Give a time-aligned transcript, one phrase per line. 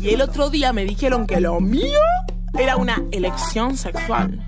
[0.00, 1.98] Y el otro día me dijeron que lo mío
[2.58, 4.42] era una elección sexual.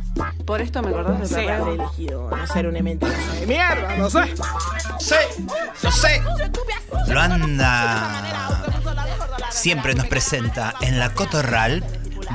[0.46, 4.10] Por esto me acordás de Sí, habré elegido no ser una mentirosa de mierda, no
[4.10, 4.20] sé.
[4.98, 5.14] Sí,
[5.82, 6.22] lo sé.
[7.08, 8.64] Luanda
[9.50, 11.84] siempre nos presenta en la cotorral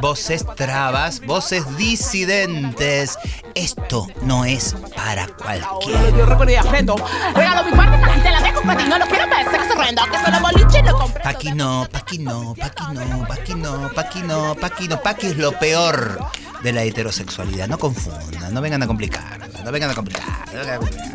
[0.02, 3.18] voces trabas, voces disidentes.
[3.56, 6.10] Esto no es para cualquiera.
[6.10, 6.96] Yo recuerdo y afrento.
[7.36, 8.90] Regalo mi parte para la gente, la dejo para ti.
[8.90, 10.02] No lo quiero ver, sexo horrendo.
[10.12, 11.24] Que solo boliche lo compré.
[11.24, 15.02] Paqui no, Paqui no, Paqui no, Paqui no, Paqui no, Paqui no.
[15.02, 16.20] Paqui es lo peor
[16.64, 17.68] de la heterosexualidad.
[17.68, 20.48] No confundan, no vengan a complicar, no vengan a complicar.
[20.52, 21.14] no vengan a complicar.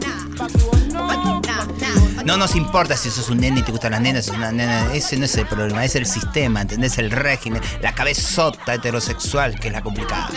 [2.29, 4.93] No nos importa si sos un nene y te gustan las nenas, una nena.
[4.93, 6.99] Ese no es el problema, es el sistema, ¿entendés?
[6.99, 10.29] El régimen, la cabezota heterosexual que es la complicada.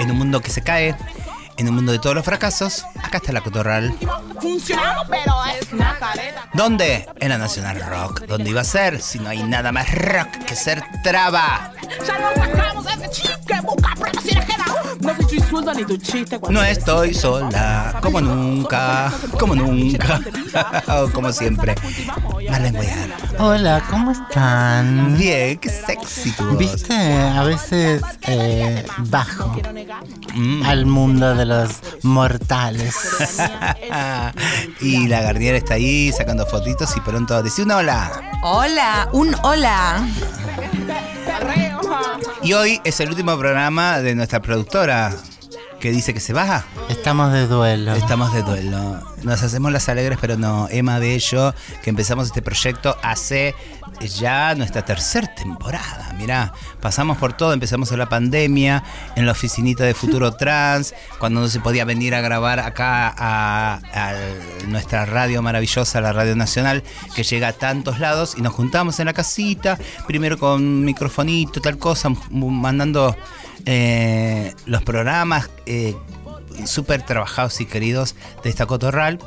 [0.00, 0.96] En un mundo que se cae,
[1.56, 3.94] en un mundo de todos los fracasos, acá está la cotorral.
[4.40, 6.48] Funcionamos, pero es una careta.
[6.52, 7.08] ¿Dónde?
[7.20, 8.22] En la Nacional Rock.
[8.26, 9.00] ¿Dónde iba a ser?
[9.00, 11.70] Si no hay nada más rock que ser traba.
[12.04, 13.90] Ya lo sacamos ese chip que busca.
[15.30, 16.38] No soy tu insulto ni tu chiste.
[16.38, 20.20] cuando No eres- estoy sola, como nunca, como nunca,
[21.14, 21.74] como siempre.
[22.50, 23.08] Marlene Guayar.
[23.38, 25.16] Hola, ¿cómo están?
[25.16, 26.58] Bien, qué sexy tu voz.
[26.58, 29.54] Viste, a veces eh, bajo
[30.34, 30.62] Mm.
[30.64, 31.70] al mundo de los
[32.02, 32.94] mortales.
[34.80, 38.10] y la Garnier está ahí sacando fotitos y pronto decía un hola.
[38.42, 40.06] Hola, un hola.
[42.42, 45.14] Y hoy es el último programa de nuestra productora
[45.80, 46.64] que dice que se baja.
[46.88, 47.94] Estamos de duelo.
[47.94, 49.02] Estamos de duelo.
[49.22, 50.68] Nos hacemos las alegres, pero no.
[50.70, 53.54] Emma Bello, que empezamos este proyecto hace
[54.16, 56.14] ya nuestra tercera temporada.
[56.18, 57.54] Mirá, pasamos por todo.
[57.54, 58.84] Empezamos en la pandemia,
[59.16, 63.80] en la oficinita de Futuro Trans, cuando no se podía venir a grabar acá a,
[63.92, 64.14] a
[64.68, 66.84] nuestra radio maravillosa, la Radio Nacional,
[67.14, 68.34] que llega a tantos lados.
[68.36, 73.16] Y nos juntamos en la casita, primero con microfonito, tal cosa, mandando
[73.66, 75.50] eh, los programas.
[75.66, 75.94] eh,
[76.66, 79.18] súper trabajados y queridos de esta cotorral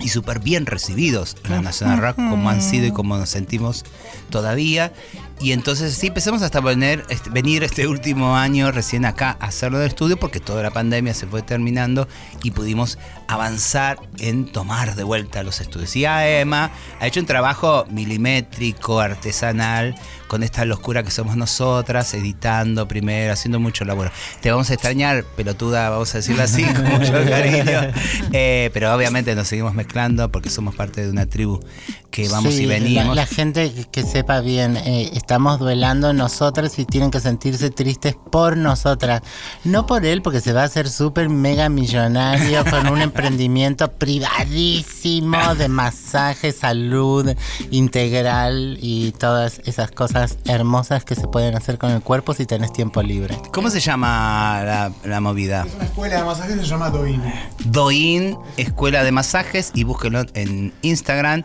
[0.00, 3.84] y súper bien recibidos en la Nacional Rock, como han sido y como nos sentimos
[4.30, 4.92] todavía.
[5.40, 9.78] Y entonces sí empezamos hasta poner, este, venir este último año recién acá a hacerlo
[9.78, 12.06] del estudio porque toda la pandemia se fue terminando
[12.42, 15.96] y pudimos avanzar en tomar de vuelta los estudios.
[15.96, 19.94] Y Emma ha hecho un trabajo milimétrico, artesanal,
[20.28, 24.12] con esta locura que somos nosotras, editando primero, haciendo mucho laburo.
[24.40, 27.92] Te vamos a extrañar, pelotuda, vamos a decirlo así, con mucho cariño.
[28.32, 31.60] Eh, pero obviamente nos seguimos mezclando porque somos parte de una tribu
[32.10, 33.08] que vamos Sí, y venimos.
[33.08, 38.16] La, la gente que, sepa bien, eh, estamos duelando nosotras y tienen que sentirse tristes
[38.30, 39.22] por nosotras.
[39.64, 45.54] No por él, porque se va a hacer súper mega millonario con un emprendimiento privadísimo
[45.54, 47.34] de masaje, salud
[47.70, 52.72] integral y todas esas cosas hermosas que se pueden hacer con el cuerpo si tenés
[52.72, 53.38] tiempo libre.
[53.52, 55.66] ¿Cómo se llama la, la movida?
[55.78, 57.22] La escuela de masajes se llama Doin.
[57.66, 61.44] Doin, Escuela de Masajes, y búsquenlo en Instagram.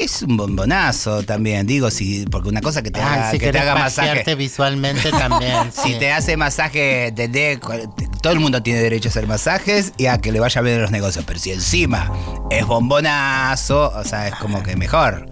[0.00, 3.50] Es un bombonazo también, digo, si, porque una cosa que te haga, Ah, si que
[3.50, 4.34] te haga masaje.
[4.36, 5.72] visualmente también.
[5.84, 7.58] Si te hace masaje, de, de-
[8.22, 10.82] todo el mundo tiene derecho a hacer masajes y a que le vaya bien en
[10.82, 11.24] los negocios.
[11.26, 12.12] Pero si encima
[12.50, 15.28] es bombonazo, o sea, es como que mejor.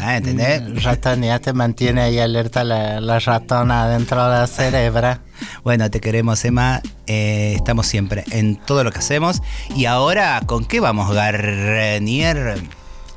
[0.00, 0.16] ¿ah?
[0.16, 0.82] ¿Entendés?
[0.82, 5.20] Ratonea te mantiene ahí alerta la, la ratona dentro de la cerebra.
[5.64, 6.82] Bueno, te queremos, Emma.
[7.06, 9.40] Eh, estamos siempre en todo lo que hacemos.
[9.74, 12.58] Y ahora, ¿con qué vamos, Garnier?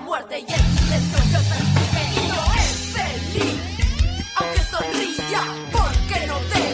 [0.00, 3.60] muerte y el silencio yo persigue y no es feliz,
[4.36, 5.42] aunque sonría,
[5.72, 6.68] porque no te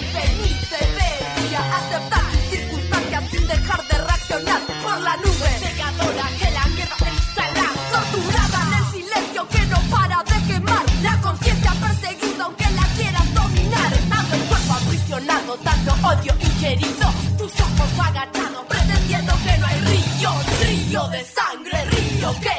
[0.75, 5.51] debería aceptar circunstancias sin dejar de reaccionar por la nube.
[5.61, 11.21] Cegadora que la guerra instala, torturada en el silencio que no para de quemar, la
[11.21, 17.07] conciencia perseguida aunque la quieras dominar, estando el cuerpo aprisionado, tanto odio ingerido,
[17.39, 20.31] tus ojos agachados pretendiendo que no hay río,
[20.63, 22.54] río de sangre, río que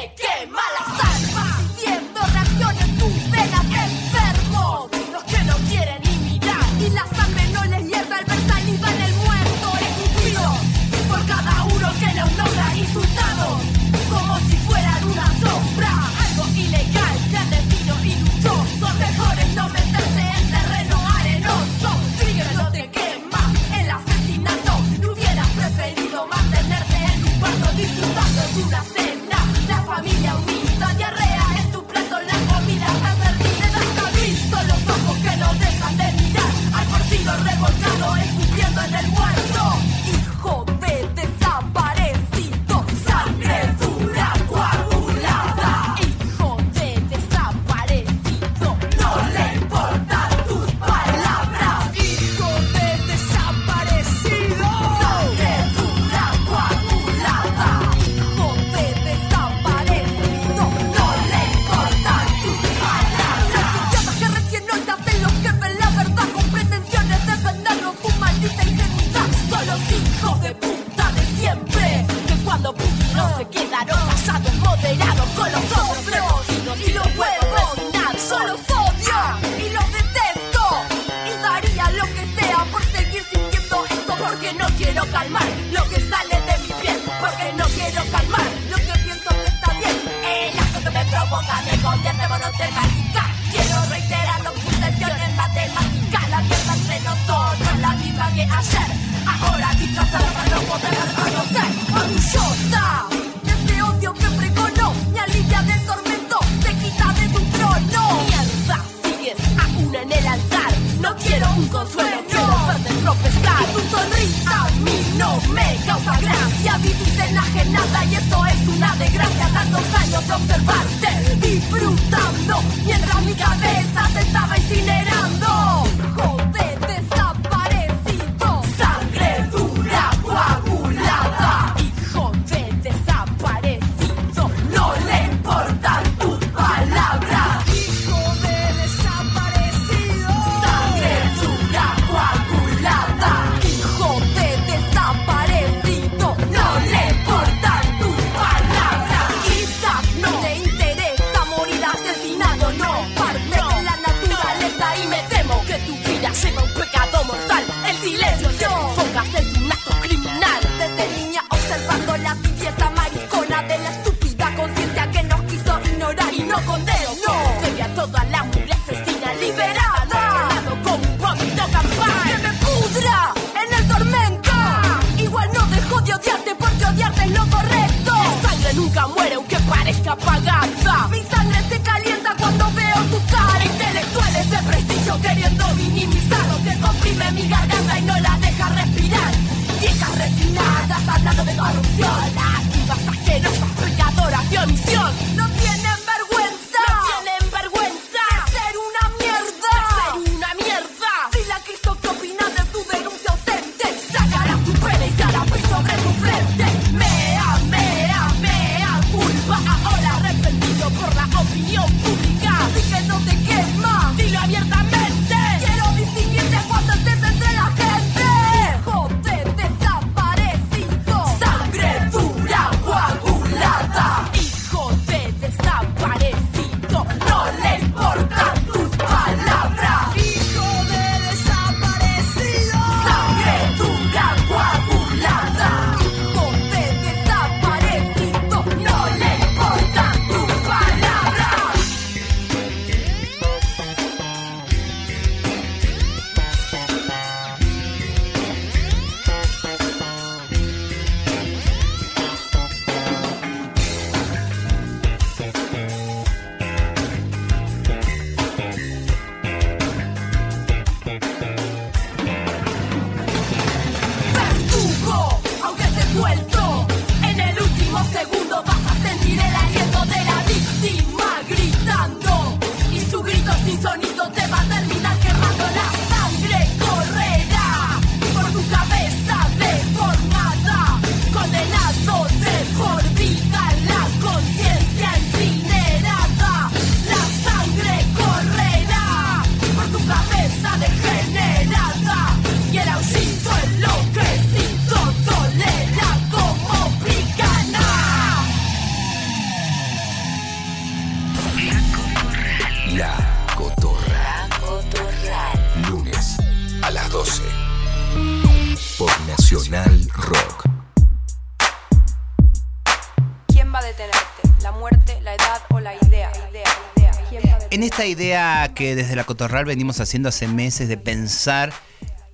[318.06, 321.72] esta idea que desde la Cotorral venimos haciendo hace meses de pensar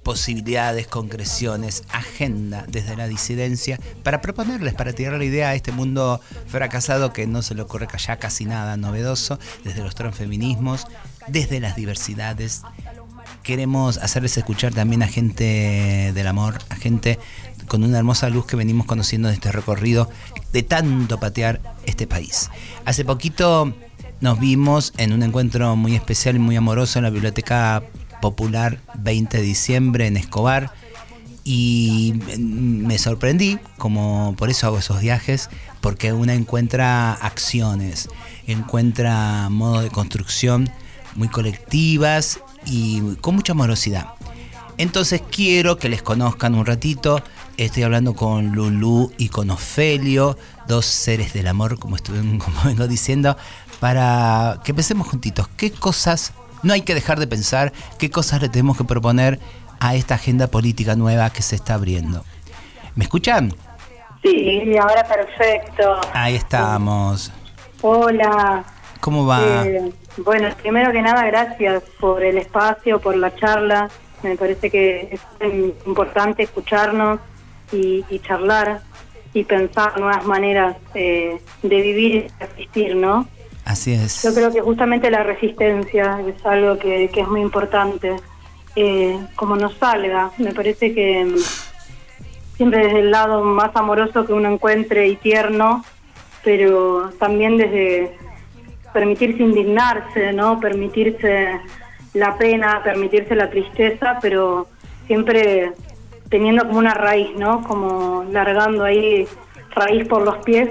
[0.03, 6.21] posibilidades, concreciones, agenda desde la disidencia para proponerles, para tirar la idea a este mundo
[6.47, 10.87] fracasado que no se le ocurre ya casi nada novedoso, desde los transfeminismos,
[11.29, 12.61] desde las diversidades.
[13.43, 17.19] Queremos hacerles escuchar también a gente del amor, a gente
[17.67, 20.11] con una hermosa luz que venimos conociendo en este recorrido
[20.53, 22.51] de tanto patear este país.
[22.85, 23.73] Hace poquito
[24.23, 27.83] nos vimos en un encuentro muy especial y muy amoroso en la Biblioteca
[28.21, 30.73] Popular 20 de diciembre en Escobar.
[31.45, 35.51] Y me sorprendí, como por eso hago esos viajes,
[35.81, 38.09] porque una encuentra acciones,
[38.47, 40.71] encuentra modos de construcción
[41.17, 44.07] muy colectivas y con mucha amorosidad.
[44.79, 47.23] Entonces quiero que les conozcan un ratito.
[47.57, 50.39] Estoy hablando con Lulú y con Ofelio,
[50.69, 53.37] dos seres del amor, como, estuve, como vengo diciendo,
[53.83, 58.49] para que pensemos juntitos qué cosas no hay que dejar de pensar, qué cosas le
[58.49, 59.41] tenemos que proponer
[59.81, 62.25] a esta agenda política nueva que se está abriendo.
[62.95, 63.53] ¿Me escuchan?
[64.23, 66.01] Sí, ahora perfecto.
[66.13, 67.33] Ahí estamos.
[67.81, 68.63] Hola.
[69.01, 69.67] ¿Cómo va?
[69.67, 73.91] Eh, bueno, primero que nada, gracias por el espacio, por la charla.
[74.23, 75.55] Me parece que es
[75.87, 77.19] importante escucharnos
[77.73, 78.83] y, y charlar
[79.35, 83.27] y pensar nuevas maneras eh, de vivir y de existir, ¿no?
[83.65, 84.23] Así es.
[84.23, 88.17] Yo creo que justamente la resistencia es algo que, que es muy importante.
[88.75, 91.37] Eh, como nos salga, me parece que mm,
[92.57, 95.85] siempre desde el lado más amoroso que uno encuentre y tierno,
[96.43, 98.17] pero también desde
[98.93, 100.59] permitirse indignarse, ¿no?
[100.59, 101.61] Permitirse
[102.15, 104.69] la pena, permitirse la tristeza, pero
[105.07, 105.73] siempre
[106.29, 107.63] teniendo como una raíz, ¿no?
[107.63, 109.27] Como largando ahí
[109.75, 110.69] raíz por los pies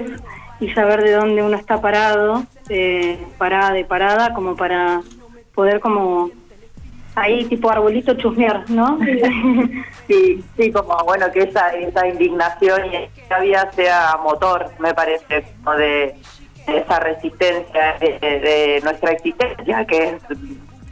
[0.60, 5.02] y saber de dónde uno está parado, eh, parada y parada, como para
[5.54, 6.30] poder como
[7.14, 8.98] ahí tipo arbolito chusmear, ¿no?
[10.08, 15.44] Sí, sí, como bueno que esa, esa indignación y esa vida sea motor, me parece,
[15.62, 16.16] como de,
[16.66, 20.22] de esa resistencia de, de nuestra existencia, que es,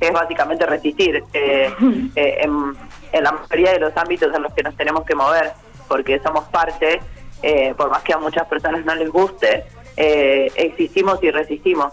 [0.00, 1.71] que es básicamente resistir eh,
[2.17, 2.77] eh, en,
[3.12, 5.53] en la mayoría de los ámbitos en los que nos tenemos que mover,
[5.89, 7.00] porque somos parte,
[7.43, 9.65] eh, por más que a muchas personas no les guste,
[9.97, 11.92] eh, existimos y resistimos.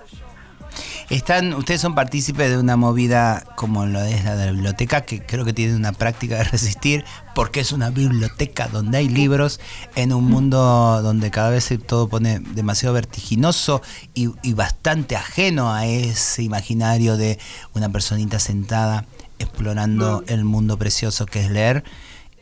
[1.09, 5.21] Están, ustedes son partícipes de una movida como lo es la de la biblioteca, que
[5.21, 9.61] creo que tiene una práctica de resistir, porque es una biblioteca donde hay libros,
[9.95, 13.81] en un mundo donde cada vez se todo pone demasiado vertiginoso
[14.13, 17.39] y, y bastante ajeno a ese imaginario de
[17.73, 19.05] una personita sentada
[19.39, 21.83] explorando el mundo precioso que es leer,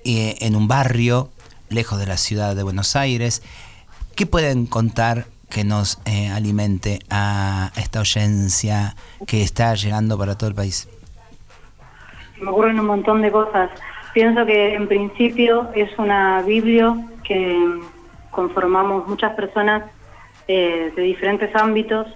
[0.06, 1.30] eh, en un barrio
[1.70, 3.42] lejos de la ciudad de Buenos Aires.
[4.16, 10.50] ¿Qué pueden contar que nos eh, alimente a esta oyencia que está llegando para todo
[10.50, 10.90] el país?
[12.42, 13.70] me ocurren un montón de cosas.
[14.14, 16.94] Pienso que en principio es una Biblia
[17.24, 17.80] que
[18.32, 19.84] conformamos muchas personas
[20.50, 22.08] eh, de diferentes ámbitos,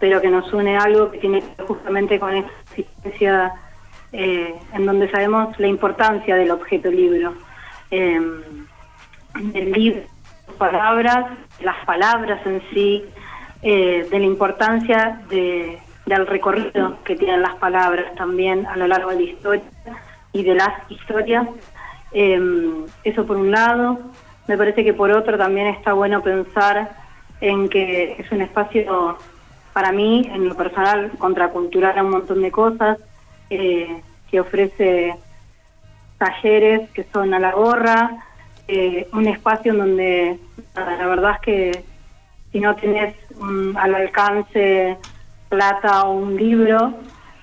[0.00, 3.52] pero que nos une algo que tiene que ver justamente con esta existencia
[4.12, 7.34] eh, en donde sabemos la importancia del objeto libro.
[7.92, 8.20] Eh,
[9.34, 10.02] del libro,
[10.54, 11.26] palabras,
[11.60, 13.04] las palabras en sí,
[13.62, 19.10] eh, de la importancia de, del recorrido que tienen las palabras también a lo largo
[19.10, 19.64] de la historia
[20.32, 21.46] y de las historias.
[22.12, 22.40] Eh,
[23.04, 23.98] eso por un lado.
[24.48, 26.90] Me parece que por otro también está bueno pensar
[27.40, 29.18] en que es un espacio
[29.72, 32.98] para mí, en lo personal, contracultural a un montón de cosas,
[33.50, 35.14] eh, que ofrece
[36.18, 38.24] talleres que son a la gorra,
[38.68, 40.38] eh, un espacio en donde
[40.74, 41.84] nada, la verdad es que
[42.52, 44.96] si no tenés mm, al alcance
[45.48, 46.94] plata o un libro,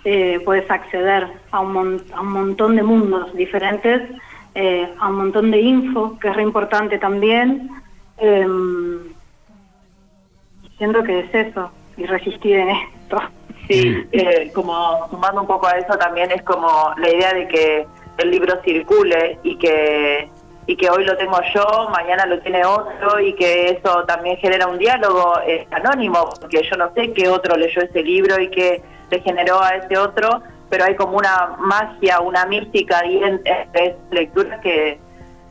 [0.03, 4.01] eh, puedes acceder a un, a un montón de mundos diferentes,
[4.55, 7.69] eh, a un montón de info, que es re importante también.
[8.17, 8.47] Eh,
[10.77, 13.19] siento que es eso, y resistir en esto.
[13.67, 17.85] Sí, eh, como sumando un poco a eso también es como la idea de que
[18.17, 20.27] el libro circule y que
[20.69, 24.67] y que hoy lo tengo yo, mañana lo tiene otro y que eso también genera
[24.67, 28.79] un diálogo eh, anónimo, porque yo no sé qué otro leyó ese libro y qué
[29.09, 33.41] le generó a ese otro, pero hay como una magia, una mística ahí en,
[33.73, 34.99] esas lecturas que,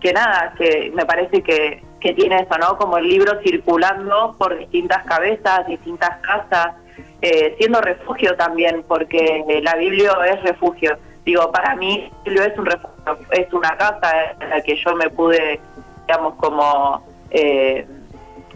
[0.00, 2.78] que nada, que me parece que, que tiene eso, ¿no?
[2.78, 6.76] Como el libro circulando por distintas cabezas, distintas casas,
[7.22, 10.96] eh, siendo refugio también, porque la Biblia es refugio.
[11.28, 15.60] Digo, para mí, es un refugio, es una casa en la que yo me pude,
[16.06, 17.86] digamos, como eh,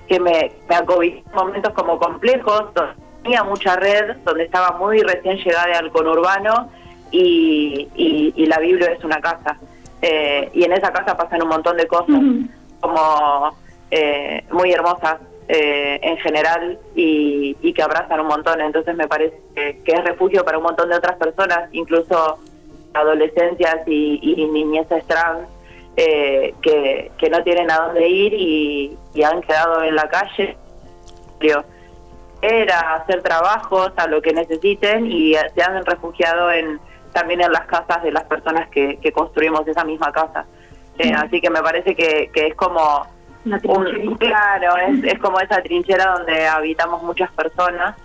[0.08, 5.02] que me, me acobijé en momentos como complejos, donde tenía mucha red, donde estaba muy
[5.02, 6.70] recién llegada al conurbano
[7.10, 9.58] y, y, y la Biblia es una casa.
[10.00, 12.22] Eh, y en esa casa pasan un montón de cosas
[12.80, 13.54] como
[13.90, 18.62] eh, muy hermosas eh, en general y, y que abrazan un montón.
[18.62, 22.38] Entonces me parece que, que es refugio para un montón de otras personas, incluso
[22.94, 25.49] adolescencias y, y niñeces trans
[25.96, 30.56] eh, que, que no tienen a dónde ir y, y han quedado en la calle.
[32.40, 36.80] Era hacer trabajos a lo que necesiten y se han refugiado en
[37.12, 40.46] también en las casas de las personas que, que construimos esa misma casa.
[40.99, 43.06] Eh, Así que me parece que, que es como
[43.44, 47.96] Una un, claro, es, es como esa trinchera donde habitamos muchas personas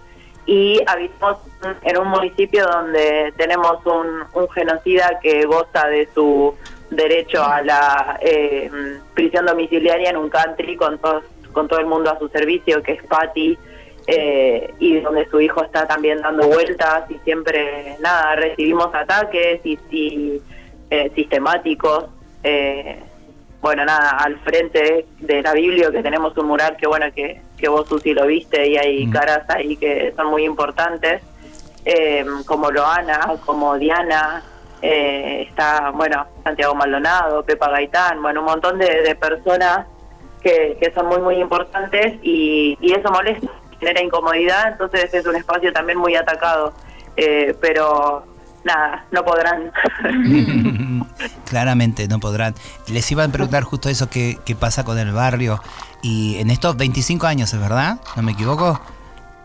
[0.48, 1.38] y habitamos
[1.84, 6.56] en un municipio donde tenemos un, un genocida que goza de su
[6.90, 8.72] derecho a la eh,
[9.14, 12.94] prisión domiciliaria en un country con todos con todo el mundo a su servicio, que
[12.94, 13.58] es Patty,
[14.06, 19.80] eh, y donde su hijo está también dando vueltas y siempre, nada, recibimos ataques y,
[19.90, 20.42] y,
[20.92, 22.06] eh, sistemáticos.
[22.44, 23.02] Eh,
[23.62, 27.68] bueno, nada, al frente de la Biblia que tenemos un mural que, bueno, que, que
[27.68, 31.22] vos, Susi, lo viste y hay caras ahí que son muy importantes,
[31.86, 34.44] eh, como Loana, como Diana,
[34.82, 39.88] eh, está, bueno, Santiago Maldonado, Pepa Gaitán, bueno, un montón de, de personas
[40.42, 43.48] que, que son muy, muy importantes y, y eso molesta,
[43.80, 46.74] genera incomodidad, entonces es un espacio también muy atacado.
[47.20, 48.24] Eh, pero
[48.68, 49.72] nada, no podrán.
[51.50, 52.54] Claramente no podrán.
[52.88, 55.62] Les iba a preguntar justo eso, qué, qué pasa con el barrio.
[56.02, 58.00] Y en estos 25 años, ¿es verdad?
[58.16, 58.80] ¿No me equivoco?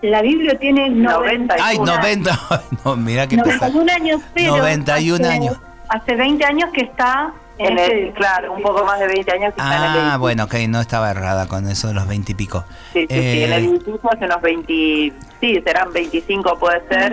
[0.02, 1.56] La Biblia tiene 90.
[1.62, 2.40] Ay, 90.
[2.84, 3.68] No, mira qué pasa.
[3.68, 5.56] 91 años, pero 91 hace, años.
[5.88, 9.30] Hace 20 años que está en, En este el, claro, un poco más de 20
[9.32, 12.08] años que está en el Ah, bueno, ok, no estaba errada con eso de los
[12.08, 12.64] 20 y pico.
[12.92, 17.12] Sí, sí, sí, en el Eh, edificio hace unos 20, sí, serán 25 puede ser,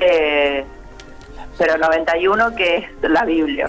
[0.00, 0.64] eh,
[1.58, 3.66] pero 91 que es la Biblia.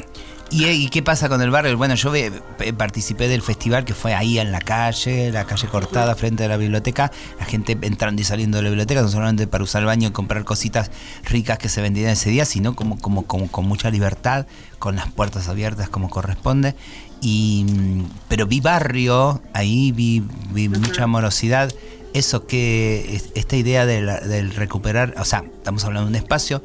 [0.51, 1.77] ¿Y, y qué pasa con el barrio?
[1.77, 2.31] Bueno, yo ve-
[2.75, 6.57] participé del festival que fue ahí en la calle, la calle cortada frente a la
[6.57, 10.07] biblioteca, la gente entrando y saliendo de la biblioteca, no solamente para usar el baño
[10.07, 10.89] y comprar cositas
[11.25, 14.47] ricas que se vendían ese día, sino como, como, como con mucha libertad,
[14.79, 16.73] con las puertas abiertas como corresponde.
[17.21, 21.71] Y, mm, pero vi barrio, ahí vi, vi mucha amorosidad.
[22.13, 26.23] Eso que, es- esta idea de la- del recuperar, o sea, estamos hablando de un
[26.23, 26.63] espacio,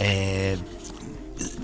[0.00, 0.56] eh,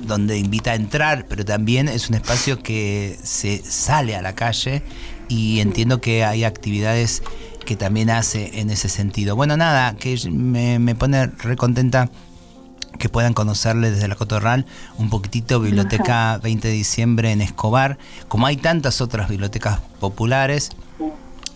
[0.06, 4.82] donde invita a entrar, pero también es un espacio que se sale a la calle
[5.28, 7.22] y entiendo que hay actividades
[7.64, 9.36] que también hace en ese sentido.
[9.36, 12.10] Bueno, nada, que me, me pone recontenta
[12.98, 14.66] que puedan conocerle desde la Cotorral
[14.98, 20.70] un poquitito Biblioteca 20 de diciembre en Escobar, como hay tantas otras bibliotecas populares,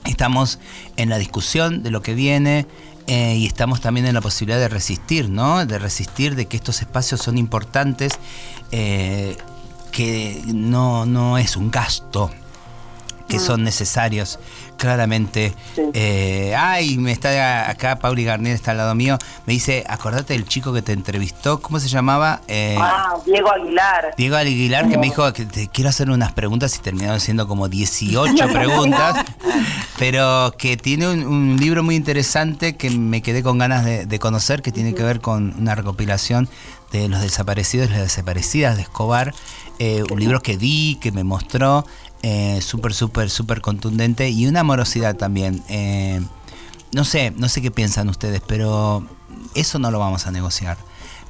[0.05, 0.59] estamos
[0.97, 2.67] en la discusión de lo que viene
[3.11, 5.67] eh, y estamos también en la posibilidad de resistir, ¿no?
[5.67, 8.13] De resistir de que estos espacios son importantes,
[8.71, 9.37] eh,
[9.91, 12.31] que no, no es un gasto,
[13.31, 14.39] que son necesarios,
[14.77, 15.55] claramente.
[15.95, 19.17] Eh, ay, me está acá, Pauli Garnier está al lado mío,
[19.47, 22.43] me dice, acordate del chico que te entrevistó, ¿cómo se llamaba?
[22.49, 24.15] Eh, Ah, Diego Aguilar.
[24.17, 27.69] Diego Aguilar que me dijo que te quiero hacer unas preguntas y terminaron siendo como
[27.69, 29.25] 18 preguntas,
[29.99, 34.19] pero que tiene un, un libro muy interesante que me quedé con ganas de, de
[34.19, 36.49] conocer, que tiene que ver con una recopilación
[36.93, 39.33] de los desaparecidos y las desaparecidas de Escobar,
[39.79, 41.87] eh, un libro que vi, que me mostró,
[42.23, 45.63] eh, súper, súper, súper contundente y una amorosidad también.
[45.69, 46.21] eh,
[46.93, 49.07] no sé, no sé qué piensan ustedes, pero
[49.55, 50.77] eso no lo vamos a negociar.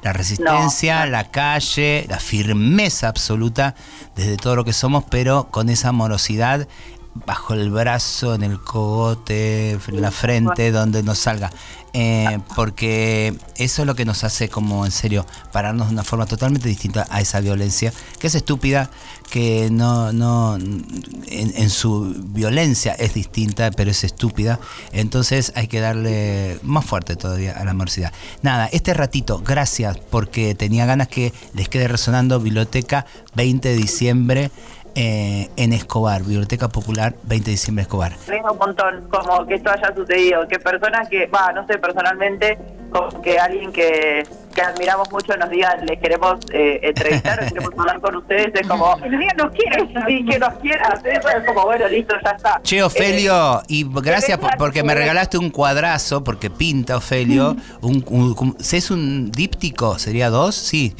[0.01, 3.75] La resistencia, la calle, la firmeza absoluta
[4.15, 6.67] desde todo lo que somos, pero con esa amorosidad
[7.13, 11.51] bajo el brazo, en el cogote, en la frente, donde nos salga.
[11.93, 16.25] Eh, porque eso es lo que nos hace como en serio pararnos de una forma
[16.25, 18.89] totalmente distinta a esa violencia, que es estúpida,
[19.29, 20.85] que no, no en,
[21.27, 24.59] en su violencia es distinta, pero es estúpida.
[24.93, 28.13] Entonces hay que darle más fuerte todavía a la amorosidad.
[28.41, 34.51] Nada, este ratito, gracias, porque tenía ganas que les quede resonando Biblioteca 20 de diciembre.
[34.95, 38.13] Eh, en Escobar, Biblioteca Popular 20 de diciembre Escobar.
[38.27, 42.57] Venga un montón, como que esto haya sucedido, que personas que, va, no sé, personalmente,
[42.91, 44.23] como que alguien que,
[44.53, 48.97] que admiramos mucho nos diga, les queremos eh, entrevistar, queremos hablar con ustedes, es como,
[48.97, 52.31] que nos digan, nos quieren, sí, que nos quieran, eso es como, bueno, listo, ya
[52.31, 52.59] está.
[52.63, 57.55] Che, Ofelio, y gracias por- porque me regalaste un cuadrazo, porque pinta Ofelio.
[57.81, 59.97] Un, un- un- ¿Es un díptico?
[59.97, 60.55] ¿Sería dos?
[60.55, 60.93] Sí.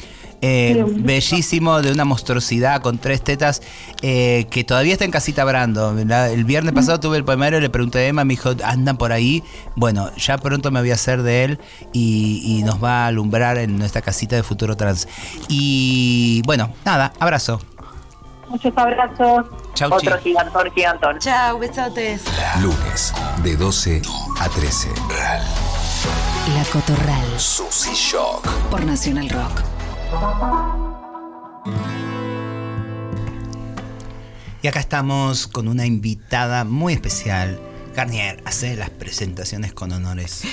[0.44, 3.62] Eh, bellísimo, de una monstruosidad con tres tetas,
[4.02, 5.94] eh, que todavía está en casita Brando.
[6.04, 9.12] La- el viernes pasado tuve el poemario, le pregunté a Emma, me dijo, andan por
[9.12, 9.44] ahí.
[9.76, 11.60] Bueno, ya pronto me voy a hacer de él
[11.92, 15.06] y, y nos va a alumbrar en nuestra casita de Futuro Trans.
[15.48, 17.60] Y bueno, nada, abrazo.
[18.48, 19.46] Muchos abrazos.
[19.74, 20.06] Chau, chi.
[20.08, 21.18] Otro gigantón, gigantón.
[21.20, 22.22] Chao, besotes.
[22.60, 24.02] Lunes, de 12
[24.40, 24.88] a 13.
[26.54, 27.24] La Cotorral.
[27.38, 28.46] Susy Shock.
[28.70, 29.62] Por Nacional Rock.
[34.62, 37.60] Y acá estamos con una invitada muy especial.
[37.96, 40.44] Garnier, hace las presentaciones con honores.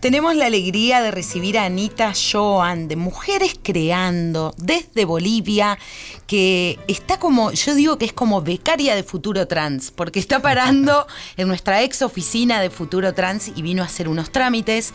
[0.00, 5.76] Tenemos la alegría de recibir a Anita Joan de Mujeres Creando desde Bolivia,
[6.28, 11.06] que está como, yo digo que es como becaria de Futuro Trans, porque está parando
[11.36, 14.92] en nuestra ex oficina de Futuro Trans y vino a hacer unos trámites.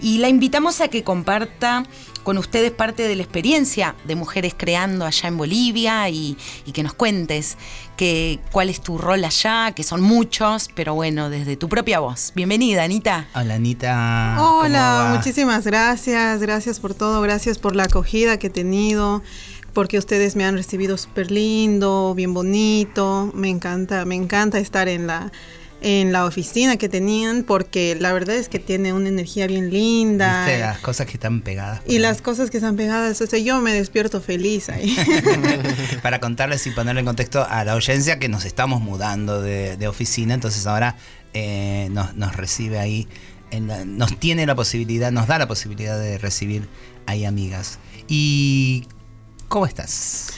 [0.00, 1.84] Y la invitamos a que comparta
[2.22, 6.36] con ustedes parte de la experiencia de mujeres creando allá en Bolivia y,
[6.66, 7.56] y que nos cuentes
[7.96, 12.32] que, cuál es tu rol allá, que son muchos, pero bueno, desde tu propia voz.
[12.34, 13.28] Bienvenida, Anita.
[13.34, 14.34] Hola, Anita.
[14.36, 19.22] ¿cómo Hola, muchísimas gracias, gracias por todo, gracias por la acogida que he tenido,
[19.72, 25.06] porque ustedes me han recibido súper lindo, bien bonito, me encanta, me encanta estar en
[25.06, 25.32] la
[25.82, 30.44] en la oficina que tenían porque la verdad es que tiene una energía bien linda
[30.44, 31.80] Viste las cosas que están pegadas.
[31.86, 34.94] y las cosas que están pegadas, o sea, yo me despierto feliz ahí.
[36.02, 39.88] Para contarles y ponerle en contexto a la audiencia que nos estamos mudando de, de
[39.88, 40.96] oficina, entonces ahora
[41.34, 43.08] eh, nos, nos recibe ahí,
[43.50, 46.68] en la- nos tiene la posibilidad, nos da la posibilidad de recibir
[47.06, 47.78] ahí amigas.
[48.08, 48.86] ¿Y
[49.48, 50.28] cómo estás?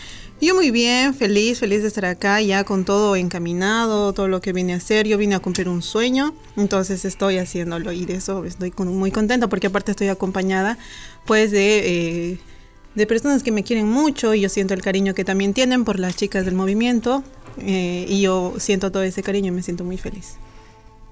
[0.45, 4.53] Yo muy bien, feliz, feliz de estar acá, ya con todo encaminado, todo lo que
[4.53, 5.07] vine a hacer.
[5.07, 9.13] Yo vine a cumplir un sueño, entonces estoy haciéndolo y de eso estoy con- muy
[9.13, 10.79] contenta porque aparte estoy acompañada
[11.27, 12.39] pues de, eh,
[12.97, 16.01] de personas que me quieren mucho y yo siento el cariño que también tienen por
[16.01, 17.23] las chicas del movimiento
[17.59, 20.39] eh, y yo siento todo ese cariño y me siento muy feliz.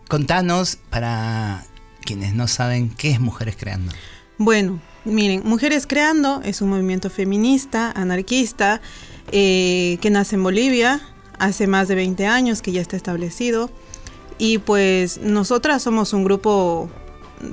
[0.09, 1.65] Contanos, para
[2.05, 3.93] quienes no saben, ¿qué es Mujeres Creando?
[4.39, 8.81] Bueno, miren, Mujeres Creando es un movimiento feminista, anarquista,
[9.33, 11.01] eh, que nace en Bolivia
[11.39, 13.71] hace más de 20 años, que ya está establecido.
[14.39, 16.89] Y pues nosotras somos un grupo,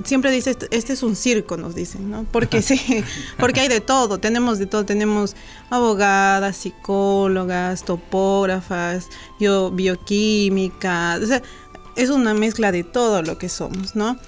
[0.04, 2.24] siempre dice, este, este es un circo, nos dicen, ¿no?
[2.30, 3.04] Porque sí,
[3.38, 5.36] porque hay de todo, tenemos de todo, tenemos
[5.68, 11.42] abogadas, psicólogas, topógrafas, yo bioquímica, o sea,
[11.96, 14.18] es una mezcla de todo lo que somos, ¿no?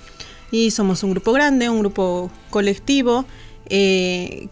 [0.50, 3.24] Y somos un grupo grande, un grupo colectivo
[3.70, 4.48] eh,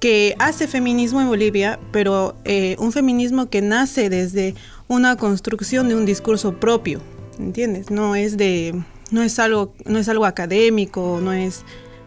[0.00, 4.54] que hace feminismo en Bolivia, pero eh, un feminismo que nace desde
[4.86, 7.00] una construcción de un discurso propio,
[7.38, 7.90] ¿entiendes?
[7.90, 8.80] No es de,
[9.10, 11.64] no es algo, no es algo académico, no es,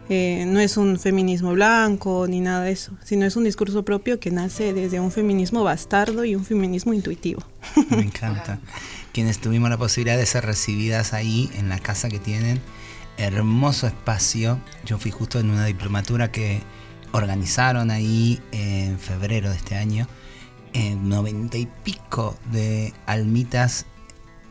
[0.08, 4.18] eh, no es un feminismo blanco ni nada de eso, sino es un discurso propio
[4.18, 7.42] que nace desde un feminismo bastardo y un feminismo intuitivo.
[7.90, 8.58] Me encanta.
[9.12, 12.62] Quienes tuvimos la posibilidad de ser recibidas ahí en la casa que tienen,
[13.18, 14.58] hermoso espacio.
[14.86, 16.62] Yo fui justo en una diplomatura que
[17.12, 20.08] organizaron ahí en febrero de este año.
[20.74, 23.86] En noventa y pico de almitas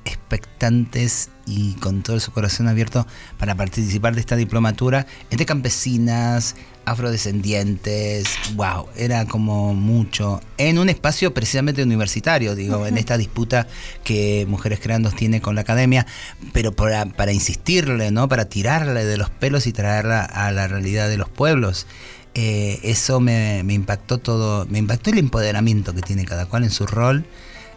[0.05, 3.05] expectantes y con todo su corazón abierto
[3.37, 11.33] para participar de esta diplomatura entre campesinas, afrodescendientes, wow, era como mucho, en un espacio
[11.33, 13.67] precisamente universitario, digo, en esta disputa
[14.03, 16.07] que Mujeres Creando tiene con la academia,
[16.53, 18.27] pero para, para insistirle, ¿no?
[18.27, 21.85] Para tirarle de los pelos y traerla a la realidad de los pueblos.
[22.33, 26.87] Eh, eso me, impactó todo, me impactó el empoderamiento que tiene cada cual en su
[26.87, 27.25] rol,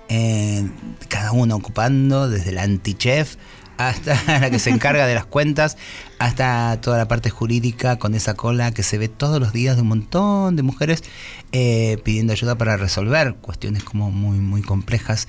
[0.09, 0.69] eh,
[1.09, 3.37] cada uno ocupando desde el antichef
[3.79, 5.77] hasta la que se encarga de las cuentas,
[6.21, 9.83] hasta toda la parte jurídica con esa cola que se ve todos los días de
[9.83, 11.03] un montón de mujeres
[11.51, 15.27] eh, pidiendo ayuda para resolver cuestiones como muy, muy complejas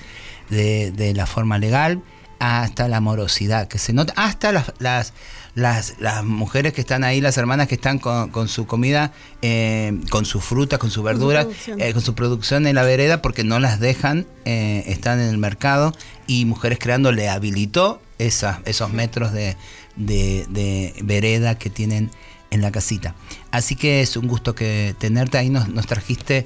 [0.50, 2.04] de la forma legal,
[2.40, 5.14] hasta la morosidad que se nota, hasta las, las,
[5.56, 9.98] las, las mujeres que están ahí, las hermanas que están con, con su comida, eh,
[10.10, 11.46] con sus frutas, con sus verduras,
[11.80, 15.38] eh, con su producción en la vereda porque no las dejan, eh, están en el
[15.38, 15.94] mercado
[16.28, 19.56] y Mujeres Creando le habilitó esos metros de,
[19.96, 22.12] de- de vereda que tienen
[22.52, 23.16] en la casita.
[23.52, 26.46] Así que es un gusto que tenerte ahí, nos, nos trajiste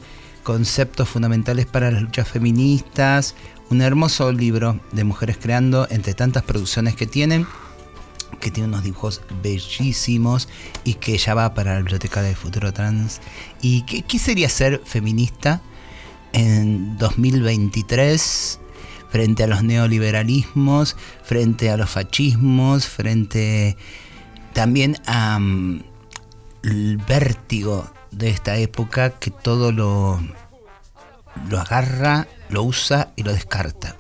[0.50, 3.36] conceptos fundamentales para las luchas feministas,
[3.70, 7.46] un hermoso libro de Mujeres Creando entre tantas producciones que tienen
[8.42, 10.50] que tiene unos dibujos bellísimos
[10.84, 13.22] y que ya va para la Biblioteca del Futuro Trans.
[13.62, 15.62] ¿Y qué, sería ser feminista
[16.34, 18.60] en 2023
[19.12, 23.78] frente a los neoliberalismos, frente a los fascismos, frente
[24.54, 25.84] también a mm,
[26.64, 30.19] el vértigo de esta época que todo lo,
[31.50, 33.95] lo agarra, lo usa y lo descarta?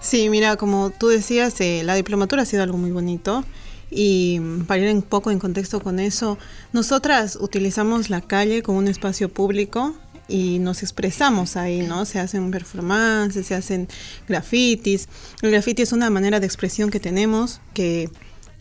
[0.00, 3.44] Sí, mira, como tú decías, eh, la diplomatura ha sido algo muy bonito.
[3.90, 6.38] Y mm, para ir un poco en contexto con eso,
[6.72, 9.94] nosotras utilizamos la calle como un espacio público
[10.28, 12.04] y nos expresamos ahí, ¿no?
[12.04, 13.88] Se hacen performances, se hacen
[14.28, 15.08] grafitis.
[15.42, 18.10] El graffiti es una manera de expresión que tenemos que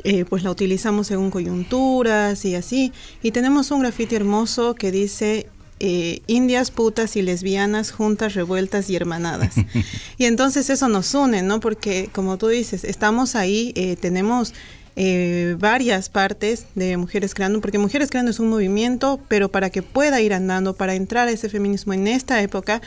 [0.03, 2.91] eh, pues la utilizamos según coyunturas y así.
[3.21, 5.47] Y tenemos un graffiti hermoso que dice
[5.79, 9.55] eh, indias, putas y lesbianas juntas, revueltas y hermanadas.
[10.17, 11.59] y entonces eso nos une, ¿no?
[11.59, 14.53] Porque como tú dices, estamos ahí, eh, tenemos
[14.99, 19.83] eh, varias partes de Mujeres Creando, porque Mujeres Creando es un movimiento, pero para que
[19.83, 22.81] pueda ir andando, para entrar a ese feminismo en esta época,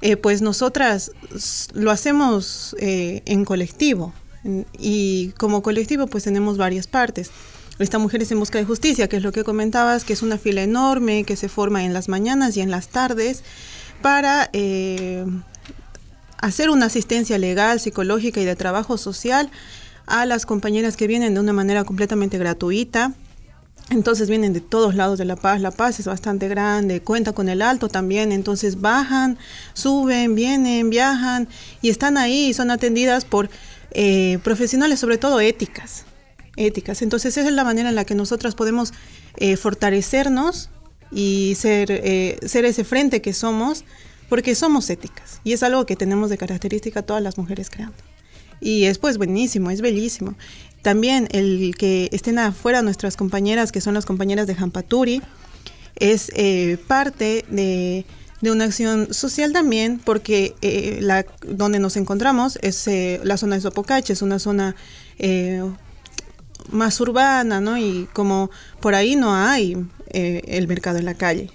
[0.00, 1.10] eh, pues nosotras
[1.74, 4.14] lo hacemos eh, en colectivo.
[4.78, 7.30] Y como colectivo pues tenemos varias partes.
[7.78, 10.62] Esta Mujeres en Busca de Justicia, que es lo que comentabas, que es una fila
[10.62, 13.42] enorme que se forma en las mañanas y en las tardes
[14.02, 15.24] para eh,
[16.38, 19.50] hacer una asistencia legal, psicológica y de trabajo social
[20.06, 23.14] a las compañeras que vienen de una manera completamente gratuita.
[23.90, 25.60] Entonces vienen de todos lados de La Paz.
[25.60, 28.30] La Paz es bastante grande, cuenta con el alto también.
[28.30, 29.36] Entonces bajan,
[29.72, 31.48] suben, vienen, viajan
[31.82, 33.50] y están ahí son atendidas por
[33.92, 36.04] eh, profesionales, sobre todo éticas.
[36.56, 37.02] Éticas.
[37.02, 38.92] Entonces esa es la manera en la que nosotras podemos
[39.36, 40.70] eh, fortalecernos
[41.12, 43.84] y ser, eh, ser ese frente que somos,
[44.28, 45.40] porque somos éticas.
[45.44, 47.96] Y es algo que tenemos de característica todas las mujeres creando.
[48.60, 50.34] Y es pues buenísimo, es bellísimo.
[50.82, 55.22] También el que estén afuera nuestras compañeras, que son las compañeras de Jampaturi,
[55.96, 58.04] es eh, parte de,
[58.40, 63.56] de, una acción social también, porque eh, la, donde nos encontramos es eh, la zona
[63.56, 64.74] de Sopocache, es una zona
[66.70, 67.76] más urbana, ¿no?
[67.76, 68.50] Y como
[68.80, 69.76] por ahí no hay
[70.12, 71.50] el mercado en la calle.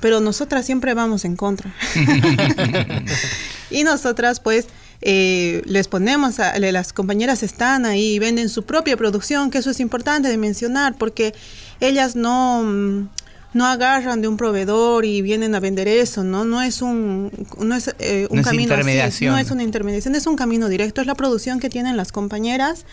[0.00, 1.74] Pero nosotras siempre vamos en contra.
[3.70, 4.66] y nosotras pues
[5.02, 9.70] eh, les ponemos, a, las compañeras están ahí y venden su propia producción, que eso
[9.70, 11.34] es importante de mencionar, porque
[11.80, 13.08] ellas no, mm,
[13.56, 16.44] no agarran de un proveedor y vienen a vender eso, ¿no?
[16.44, 20.36] No es un, no es, eh, un camino así, no es una intermediación, es un
[20.36, 22.84] camino directo, es la producción que tienen las compañeras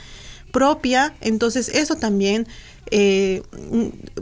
[0.52, 2.48] propia, entonces eso también
[2.92, 3.42] eh,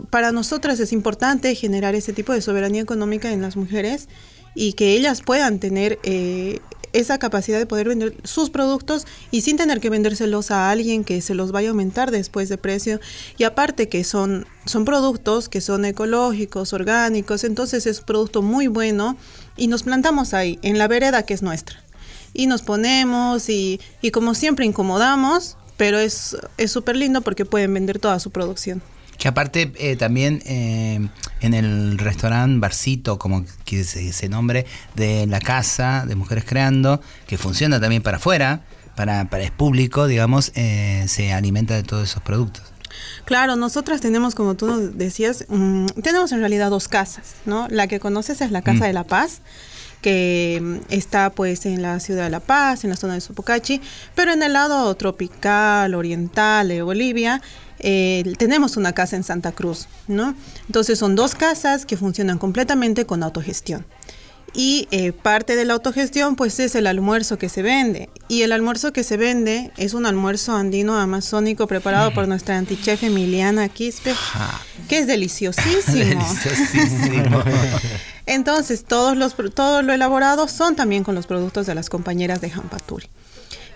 [0.10, 4.08] para nosotras es importante generar ese tipo de soberanía económica en las mujeres
[4.56, 6.60] y que ellas puedan tener eh,
[6.94, 11.22] esa capacidad de poder vender sus productos y sin tener que vendérselos a alguien que
[11.22, 13.00] se los vaya a aumentar después de precio.
[13.38, 18.68] Y aparte que son, son productos que son ecológicos, orgánicos, entonces es un producto muy
[18.68, 19.18] bueno
[19.58, 21.82] y nos plantamos ahí, en la vereda que es nuestra.
[22.34, 28.00] Y nos ponemos y, y como siempre incomodamos, pero es súper lindo porque pueden vender
[28.00, 28.82] toda su producción.
[29.22, 31.08] Que aparte eh, también eh,
[31.42, 37.00] en el restaurante Barcito, como que se, ese nombre, de la casa de Mujeres Creando,
[37.28, 38.62] que funciona también para afuera,
[38.96, 42.64] para, para el público, digamos, eh, se alimenta de todos esos productos.
[43.26, 47.68] Claro, nosotras tenemos, como tú decías, mm, tenemos en realidad dos casas, ¿no?
[47.70, 48.88] La que conoces es la Casa mm.
[48.88, 49.42] de la Paz,
[50.02, 53.82] que mm, está pues en la ciudad de La Paz, en la zona de Sopocachi,
[54.16, 57.40] pero en el lado tropical, oriental de Bolivia,
[57.84, 60.36] eh, tenemos una casa en Santa Cruz, ¿no?
[60.68, 63.86] Entonces son dos casas que funcionan completamente con autogestión.
[64.54, 68.10] Y eh, parte de la autogestión pues es el almuerzo que se vende.
[68.28, 73.04] Y el almuerzo que se vende es un almuerzo andino amazónico preparado por nuestra antichef
[73.04, 74.14] Emiliana Quispe,
[74.90, 75.96] que es deliciosísimo.
[75.96, 77.44] deliciosísimo.
[78.26, 82.50] Entonces todos los, todo lo elaborado son también con los productos de las compañeras de
[82.50, 83.08] Jampaturi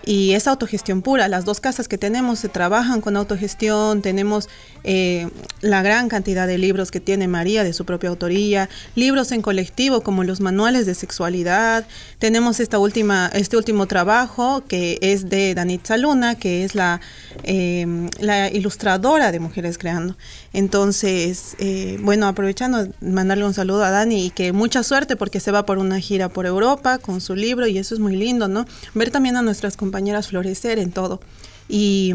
[0.06, 1.28] y es autogestión pura.
[1.28, 4.48] Las dos casas que tenemos se trabajan con autogestión, tenemos
[4.84, 5.28] eh,
[5.60, 10.02] la gran cantidad de libros que tiene María de su propia autoría, libros en colectivo
[10.02, 11.86] como los manuales de sexualidad,
[12.20, 17.00] tenemos esta última, este último trabajo que es de Danitza Luna, que es la,
[17.42, 20.16] eh, la ilustradora de Mujeres Creando.
[20.56, 25.50] Entonces, eh, bueno, aprovechando, mandarle un saludo a Dani y que mucha suerte porque se
[25.52, 28.64] va por una gira por Europa con su libro y eso es muy lindo, ¿no?
[28.94, 31.20] Ver también a nuestras compañeras florecer en todo.
[31.68, 32.14] Y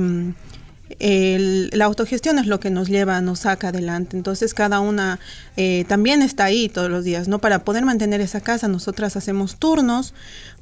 [0.99, 4.17] mm, la autogestión es lo que nos lleva, nos saca adelante.
[4.17, 5.19] Entonces cada una
[5.57, 7.39] eh, también está ahí todos los días, ¿no?
[7.39, 10.13] Para poder mantener esa casa, nosotras hacemos turnos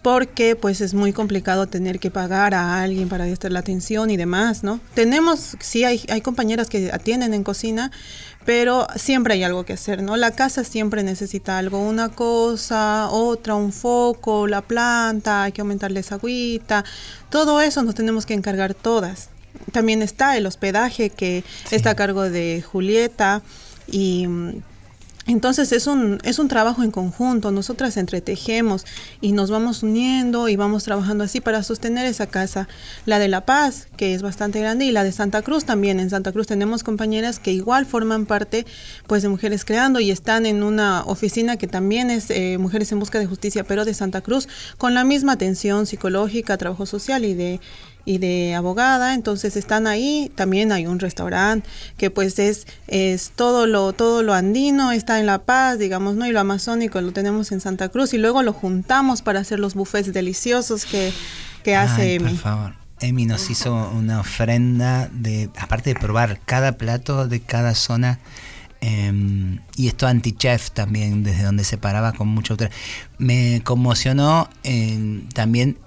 [0.01, 4.17] porque pues es muy complicado tener que pagar a alguien para estar la atención y
[4.17, 4.79] demás, ¿no?
[4.93, 7.91] Tenemos, sí, hay, hay compañeras que atienden en cocina,
[8.45, 10.15] pero siempre hay algo que hacer, ¿no?
[10.15, 15.99] La casa siempre necesita algo, una cosa, otra, un foco, la planta, hay que aumentarle
[15.99, 16.85] esa agüita,
[17.29, 19.29] todo eso nos tenemos que encargar todas.
[19.71, 23.41] También está el hospedaje que está a cargo de Julieta
[23.87, 24.61] y mm,
[25.29, 28.83] entonces es un, es un trabajo en conjunto, nosotras entretejemos
[29.21, 32.67] y nos vamos uniendo y vamos trabajando así para sostener esa casa.
[33.05, 35.99] La de La Paz, que es bastante grande, y la de Santa Cruz también.
[35.99, 38.65] En Santa Cruz tenemos compañeras que igual forman parte
[39.05, 42.97] pues de Mujeres Creando y están en una oficina que también es eh, Mujeres en
[42.97, 44.47] Busca de Justicia, pero de Santa Cruz,
[44.79, 47.59] con la misma atención psicológica, trabajo social y de
[48.05, 53.67] y de abogada, entonces están ahí, también hay un restaurante que pues es, es todo
[53.67, 56.25] lo, todo lo andino, está en La Paz, digamos, ¿no?
[56.25, 59.75] Y lo amazónico lo tenemos en Santa Cruz y luego lo juntamos para hacer los
[59.75, 61.13] buffets deliciosos que,
[61.63, 62.31] que hace Emi.
[62.31, 62.73] Por favor.
[63.01, 68.19] Emi nos hizo una ofrenda de, aparte de probar cada plato de cada zona,
[68.81, 72.69] em, y esto anti-chef también, desde donde se paraba con mucha otra.
[73.17, 74.49] Me conmocionó
[75.33, 75.77] también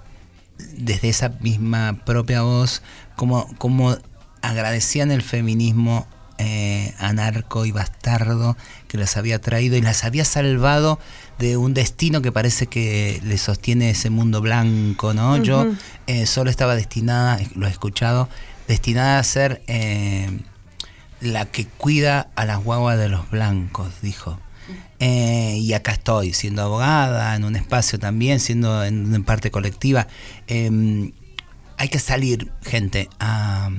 [0.77, 2.81] desde esa misma propia voz,
[3.15, 3.97] como, como
[4.41, 6.07] agradecían el feminismo
[6.39, 8.57] eh, anarco y bastardo
[8.87, 10.99] que las había traído y las había salvado
[11.37, 15.37] de un destino que parece que le sostiene ese mundo blanco, ¿no?
[15.37, 15.67] Yo
[16.07, 18.29] eh, solo estaba destinada, lo he escuchado,
[18.67, 20.39] destinada a ser eh,
[21.21, 24.39] la que cuida a las guaguas de los blancos, dijo.
[25.05, 30.07] Eh, y acá estoy, siendo abogada, en un espacio también, siendo en, parte colectiva.
[30.47, 31.11] Eh,
[31.77, 33.69] hay que salir, gente, a,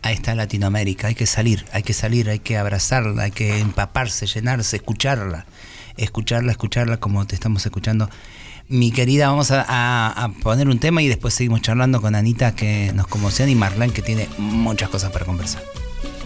[0.00, 4.26] a esta Latinoamérica, hay que salir, hay que salir, hay que abrazarla, hay que empaparse,
[4.26, 5.44] llenarse, escucharla,
[5.98, 8.08] escucharla, escucharla como te estamos escuchando.
[8.68, 12.54] Mi querida, vamos a, a- a poner un tema y después seguimos charlando con Anita
[12.56, 15.62] que nos conmociona y Marlene que tiene muchas cosas para conversar.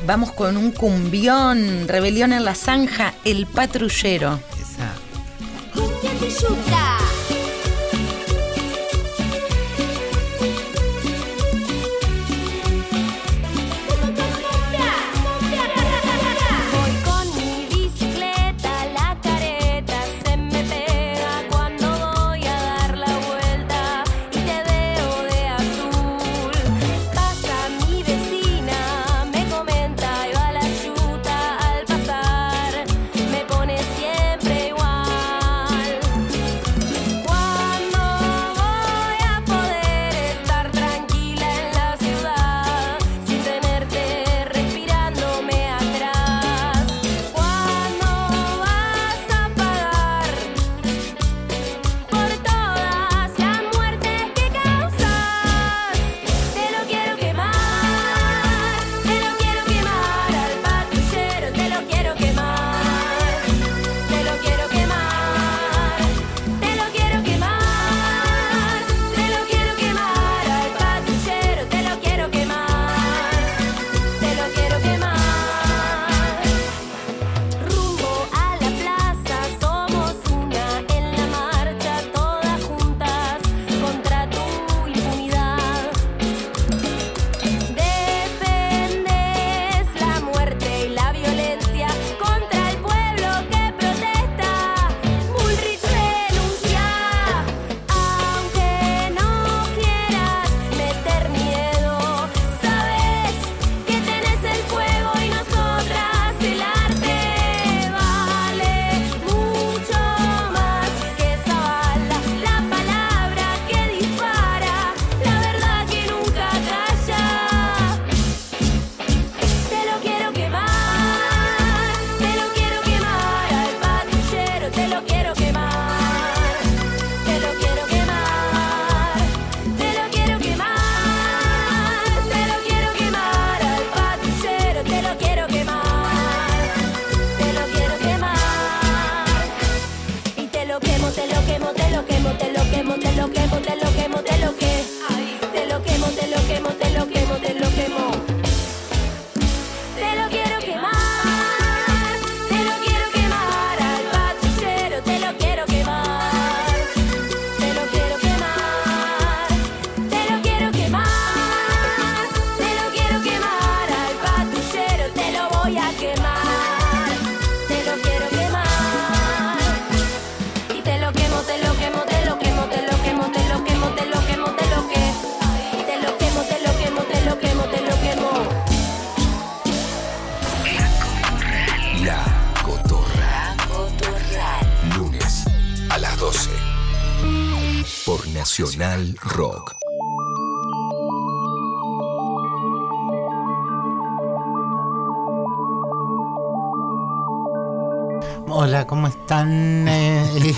[0.05, 4.41] Vamos con un cumbión, rebelión en la zanja, el patrullero.
[5.73, 6.86] Cumbia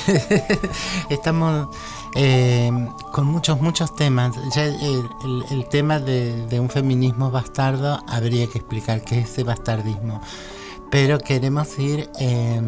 [1.11, 1.69] estamos
[2.15, 2.71] eh,
[3.13, 4.35] con muchos, muchos temas.
[4.55, 4.75] Ya el,
[5.25, 10.21] el- el tema de, de un feminismo bastardo habría que explicar qué es ese bastardismo.
[10.91, 12.61] Pero queremos ir eh,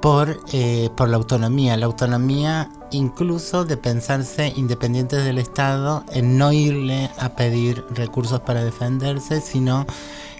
[0.00, 1.76] por, eh, por la autonomía.
[1.76, 8.64] La autonomía incluso de pensarse independientes del Estado, en no irle a pedir recursos para
[8.64, 9.84] defenderse, sino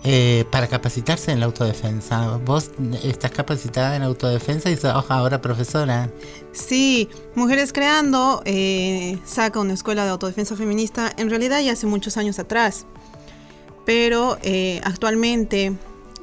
[0.04, 2.36] eh, para capacitarse en la autodefensa.
[2.44, 2.70] Vos
[3.02, 6.10] estás capacitada en autodefensa y sos ahora profesora.
[6.52, 12.16] Sí, Mujeres Creando eh, saca una escuela de autodefensa feminista en realidad ya hace muchos
[12.16, 12.86] años atrás,
[13.84, 15.76] pero eh, actualmente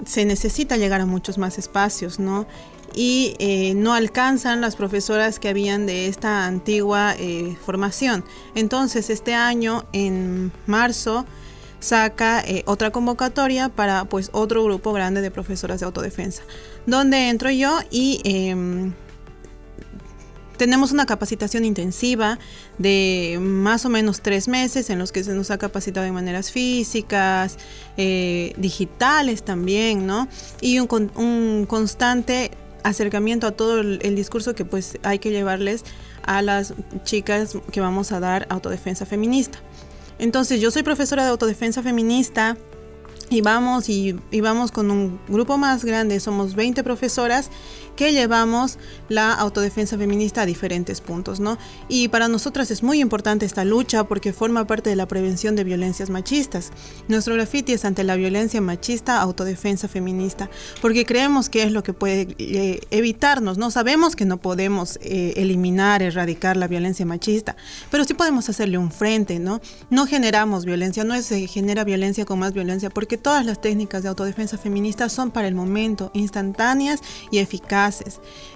[0.06, 2.46] se necesita llegar a muchos más espacios, ¿no?
[2.94, 8.24] Y eh, no alcanzan las profesoras que habían de esta antigua eh, formación.
[8.56, 11.26] Entonces, este año, en marzo,
[11.80, 16.44] saca eh, otra convocatoria para pues otro grupo grande de profesoras de autodefensa,
[16.86, 18.94] donde entro yo y em,
[20.58, 22.40] tenemos una capacitación intensiva
[22.78, 26.50] de más o menos tres meses en los que se nos ha capacitado de maneras
[26.50, 27.58] físicas,
[27.98, 30.30] eh, digitales también, ¿no?
[30.62, 32.52] Y un, con- un constante
[32.84, 35.84] acercamiento a todo el, el discurso que pues hay que llevarles
[36.24, 36.74] a las
[37.04, 39.60] chicas que vamos a dar autodefensa feminista.
[40.20, 42.58] Entonces yo soy profesora de autodefensa feminista
[43.30, 47.50] y vamos y, y vamos con un grupo más grande, somos 20 profesoras
[47.96, 48.78] que llevamos
[49.10, 51.58] la autodefensa feminista a diferentes puntos, ¿no?
[51.88, 55.64] Y para nosotras es muy importante esta lucha porque forma parte de la prevención de
[55.64, 56.72] violencias machistas.
[57.08, 60.50] Nuestro graffiti es ante la violencia machista, autodefensa feminista,
[60.82, 63.72] porque creemos que es lo que puede eh, evitarnos, ¿no?
[63.72, 67.56] Sabemos que no podemos eh, eliminar, erradicar la violencia machista,
[67.92, 69.62] pero sí podemos hacerle un frente, ¿no?
[69.90, 74.10] No generamos violencia, no se genera violencia con más violencia, porque todas las técnicas de
[74.10, 77.85] autodefensa feminista son para el momento, instantáneas y eficaces.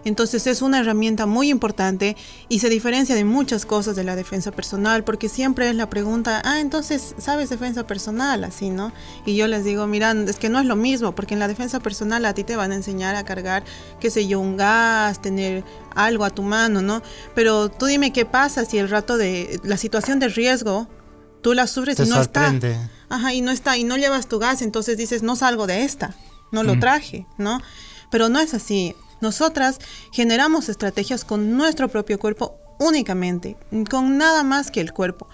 [0.05, 2.15] Entonces es una herramienta muy importante
[2.47, 6.41] y se diferencia de muchas cosas de la defensa personal, porque siempre es la pregunta,
[6.45, 8.43] ah, entonces, ¿sabes defensa personal?
[8.43, 8.91] Así, ¿no?
[9.25, 11.79] Y yo les digo, mira, es que no es lo mismo, porque en la defensa
[11.79, 13.63] personal a ti te van a enseñar a cargar,
[13.99, 15.63] qué sé yo, un gas, tener
[15.95, 17.01] algo a tu mano, ¿no?
[17.35, 20.87] Pero tú dime qué pasa si el rato de la situación de riesgo,
[21.41, 22.71] tú la sufres Te y no sorprende.
[22.73, 22.89] está.
[23.09, 26.15] Ajá, y no está, y no llevas tu gas, entonces dices, no salgo de esta,
[26.51, 26.79] no lo Mm.
[26.79, 27.59] traje, ¿no?
[28.11, 28.95] Pero no es así.
[29.21, 29.79] Nosotras
[30.11, 33.57] generamos estrategias con nuestro propio cuerpo únicamente,
[33.89, 35.27] con nada más que el cuerpo.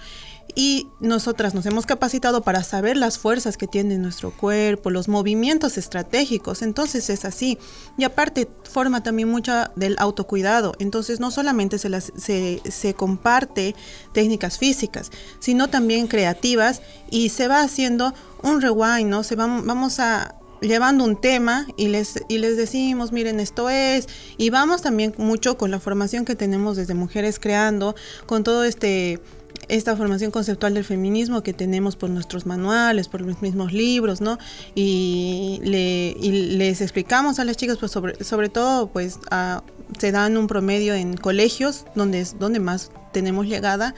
[0.58, 5.78] Y nosotras nos hemos capacitado para saber las fuerzas que tiene nuestro cuerpo, los movimientos
[5.78, 6.62] estratégicos.
[6.62, 7.58] Entonces es así.
[7.98, 10.74] Y aparte forma también mucha del autocuidado.
[10.80, 13.76] Entonces no solamente se, las, se, comparte
[14.14, 16.82] técnicas físicas, sino también creativas
[17.12, 19.24] y se va haciendo un rewind, ¿no?
[19.24, 20.36] Se va, vamos a
[20.68, 24.07] llevando un tema y les, y les decimos, miren, esto es,
[24.38, 27.95] y vamos también mucho con la formación que tenemos desde Mujeres Creando,
[28.26, 29.20] con todo este
[29.68, 34.38] esta formación conceptual del feminismo que tenemos por nuestros manuales, por los mismos libros, ¿no?
[34.76, 39.63] Y, le, y les explicamos a las chicas, pues sobre, sobre todo, pues a-
[39.97, 43.95] se dan un promedio en colegios, donde es donde más tenemos llegada,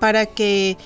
[0.00, 0.76] para que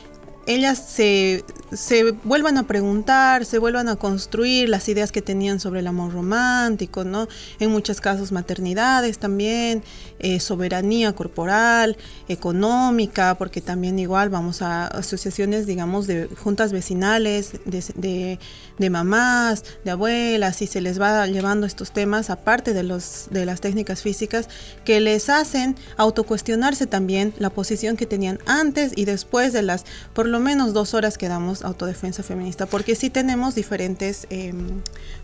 [0.46, 5.80] ellas se, se vuelvan a preguntar, se vuelvan a construir las ideas que tenían sobre
[5.80, 7.28] el amor romántico, ¿no?
[7.58, 9.82] En muchos casos maternidades también,
[10.18, 11.96] eh, soberanía corporal,
[12.28, 18.38] económica, porque también igual vamos a asociaciones, digamos, de juntas vecinales, de, de,
[18.78, 23.44] de mamás, de abuelas, y se les va llevando estos temas, aparte de, los, de
[23.46, 24.48] las técnicas físicas,
[24.84, 29.84] que les hacen autocuestionarse también la posición que tenían antes y después de las
[30.30, 34.54] lo menos dos horas que damos autodefensa feminista, porque sí tenemos diferentes eh,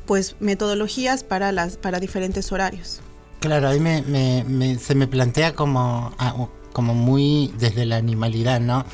[0.04, 3.00] pues metodologías para las para diferentes horarios.
[3.40, 6.34] Claro, ahí me, me- me- se me plantea como, ah,
[6.72, 8.84] como muy desde la animalidad, ¿no?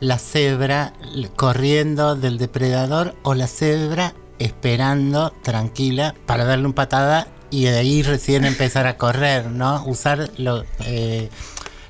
[0.00, 0.94] La cebra
[1.36, 8.02] corriendo del depredador o la cebra esperando tranquila para darle un patada y de ahí
[8.02, 9.84] recién empezar a correr, ¿no?
[9.86, 11.28] Usar lo, eh,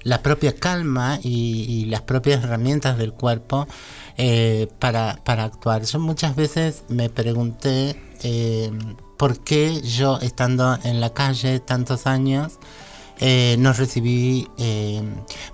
[0.02, 3.66] la propia calma y, las propias herramientas del cuerpo
[4.16, 5.82] eh, para, para actuar.
[5.82, 8.70] Yo muchas veces me pregunté eh,
[9.16, 12.58] por qué yo estando en la calle tantos años
[13.22, 14.48] eh, no recibí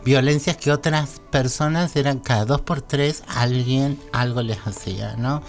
[0.05, 5.42] violencias que otras personas eran cada dos por tres alguien algo les hacía, ¿no?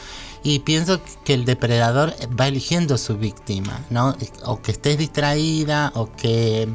[0.43, 4.15] Y pienso que el depredador va eligiendo su víctima, ¿no?
[4.45, 6.67] O que estés distraída, o que,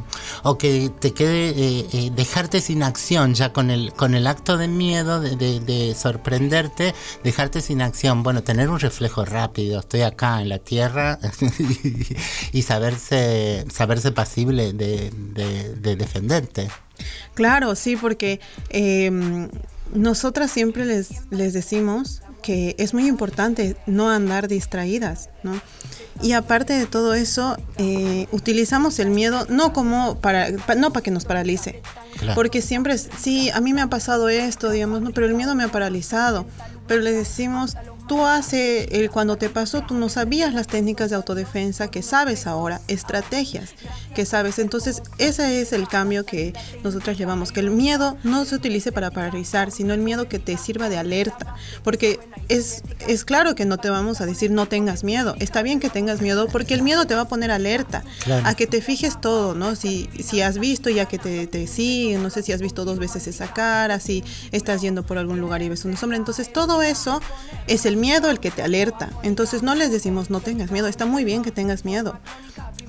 [0.43, 4.57] o que te quede, eh, eh, dejarte sin acción ya con el, con el acto
[4.57, 6.93] de miedo, de, de- de sorprenderte,
[7.23, 8.21] dejarte sin acción.
[8.23, 11.19] Bueno, tener un reflejo rápido, estoy acá en la tierra
[12.51, 16.69] y saberse, saberse pasible de, de- de defenderte.
[17.33, 18.39] Claro, sí, porque
[18.69, 19.09] eh,
[19.93, 25.59] nosotras siempre les, les decimos que es muy importante no andar distraídas, ¿no?
[26.21, 31.01] Y aparte de todo eso, eh, utilizamos el miedo no como para, pa- no para
[31.03, 31.81] que nos paralice,
[32.19, 32.35] Claro.
[32.35, 35.55] porque siempre es, sí, a mí me ha pasado esto, digamos, no, pero el miedo
[35.55, 36.45] me ha paralizado.
[36.87, 37.75] Pero le decimos,
[38.07, 42.47] tú hace, eh, cuando te pasó, tú no sabías las técnicas de autodefensa que sabes
[42.47, 43.71] ahora, estrategias
[44.15, 44.59] que sabes.
[44.59, 49.11] Entonces, ese es el cambio que nosotros llevamos, que el miedo no se utilice para
[49.11, 51.55] paralizar, sino el miedo que te sirva de alerta.
[51.83, 55.35] Porque es, es claro que no te vamos a decir no tengas miedo.
[55.39, 58.47] Está bien que tengas miedo porque el miedo te va a poner alerta, Claro.
[58.47, 59.75] a que te fijes todo, ¿no?
[59.75, 62.99] Si, si has visto ya que te, te siguen, no sé si has visto dos
[62.99, 66.17] veces esa cara, si estás yendo por algún lugar y ves una sombra.
[66.17, 67.19] Entonces todo eso
[67.67, 69.09] es el miedo el que te alerta.
[69.23, 72.19] Entonces no les decimos no tengas miedo, está muy bien que tengas miedo,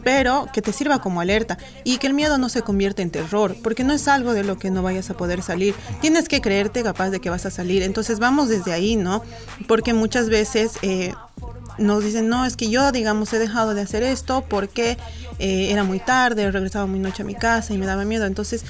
[0.02, 3.56] pero que te sirva como alerta y que el miedo no se convierta en terror,
[3.62, 5.74] porque no es algo de lo que no vayas a poder salir.
[6.00, 7.82] Tienes que creerte capaz de que vas a salir.
[7.82, 9.22] Entonces vamos desde ahí, ¿no?
[9.66, 10.72] Porque muchas veces...
[10.82, 11.12] eh,
[11.78, 14.96] nos dicen, no, es que yo, digamos, he dejado de hacer esto porque
[15.38, 18.26] eh, era muy tarde, regresaba muy noche a mi casa y me daba miedo.
[18.26, 18.64] Entonces,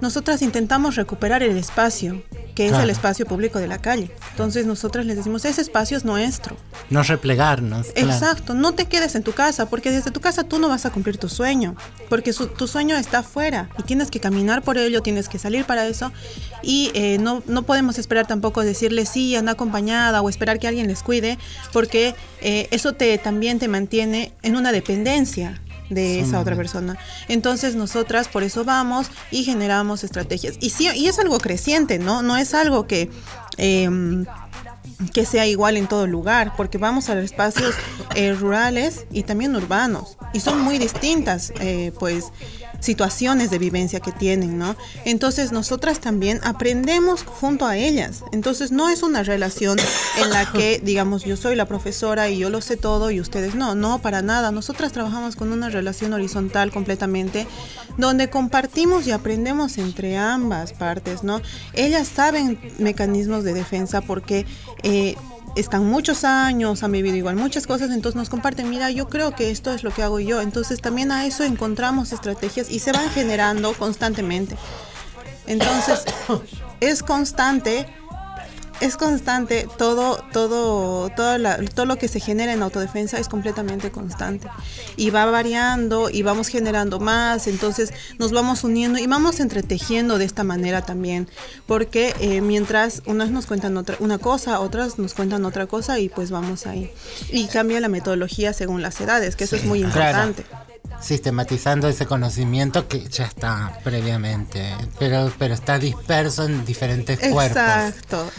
[0.00, 2.22] nosotras intentamos recuperar el espacio,
[2.54, 4.10] que es el espacio público de la calle.
[4.32, 6.56] Entonces, nosotras les decimos, ese espacio es nuestro.
[6.90, 7.86] No replegarnos.
[7.92, 8.10] claro.
[8.10, 10.90] Exacto, no te quedes en tu casa, porque desde tu casa tú no vas a
[10.90, 11.76] cumplir tu sueño,
[12.08, 15.64] porque su- tu sueño está afuera y tienes que caminar por ello, tienes que salir
[15.64, 16.12] para eso
[16.62, 20.88] y eh, no, no podemos esperar tampoco decirle sí, anda acompañada o esperar que alguien
[20.88, 21.38] les cuide,
[21.72, 25.60] porque eh, eso te también te mantiene en una dependencia
[25.90, 26.98] de esa otra persona.
[27.28, 30.56] Entonces nosotras por eso vamos y generamos estrategias.
[30.60, 32.22] Y sí, y es algo creciente, ¿no?
[32.22, 33.10] No es algo que
[33.56, 34.24] em,
[35.12, 37.74] que sea igual en todo lugar, porque vamos a los espacios
[38.14, 42.32] eh, rurales y también urbanos, y son muy distintas, eh, pues,
[42.80, 44.76] situaciones de vivencia que tienen, ¿no?
[45.04, 49.78] Entonces nosotras también aprendemos junto a ellas, entonces no es una relación
[50.22, 53.54] en la que, digamos, yo soy la profesora y yo lo sé todo y ustedes
[53.54, 57.46] no, no, para nada, nosotras trabajamos con una relación horizontal completamente,
[57.96, 61.40] donde compartimos y aprendemos entre ambas partes, ¿no?
[61.72, 64.46] Ellas saben mecanismos de defensa porque
[64.82, 65.16] eh,
[65.56, 69.50] están muchos años, han vivido igual muchas cosas, entonces nos comparten, mira, yo creo que
[69.50, 73.10] esto es lo que hago yo, entonces también a eso encontramos estrategias y se van
[73.10, 74.56] generando constantemente.
[75.46, 76.04] Entonces,
[76.80, 77.86] es constante,
[78.80, 83.90] es constante, todo, todo, todo, la- todo lo que se genera en autodefensa es completamente
[83.90, 84.48] constante.
[84.96, 90.24] Y va variando y vamos generando más, entonces nos vamos uniendo y vamos entretejiendo de
[90.24, 91.28] esta manera también.
[91.66, 96.08] Porque eh, mientras unas nos cuentan otra, una cosa, otras nos cuentan otra cosa y
[96.08, 96.90] pues vamos ahí.
[97.30, 100.28] Y cambia la metodología según las edades, que eso es muy Claro.
[100.28, 100.44] importante.
[101.00, 107.56] Sistematizando ese conocimiento que ya está previamente, pero, pero está disperso en diferentes cuerpos.
[107.56, 108.30] Exacto.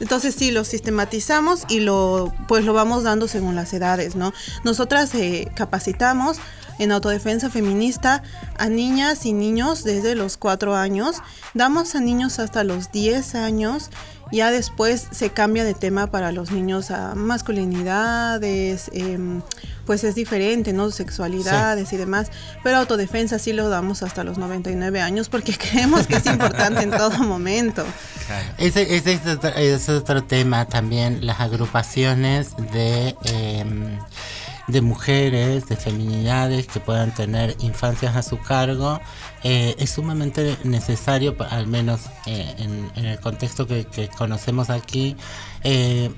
[0.00, 4.32] Entonces sí, lo sistematizamos y lo pues lo vamos dando según las edades, ¿no?
[4.64, 6.38] Nosotras eh, capacitamos
[6.78, 8.22] en autodefensa feminista
[8.56, 11.16] a niñas y niños desde los 4 años,
[11.54, 13.90] damos a niños hasta los 10 años,
[14.30, 19.42] ya después se cambia de tema para los niños a masculinidades, em,
[19.86, 20.90] pues es diferente, ¿no?
[20.90, 22.30] Sexualidades y demás,
[22.62, 26.90] pero autodefensa sí lo damos hasta los 99 años porque creemos que es importante en
[26.90, 27.84] todo momento.
[28.58, 33.98] Ese, es, otro, tema también, las agrupaciones de, eh,
[34.68, 39.00] de mujeres, de feminidades que puedan tener infancias a su cargo.
[39.42, 45.16] eh, es sumamente necesario, al menos eh, en, en el contexto que, que conocemos aquí,
[45.64, 46.10] eh,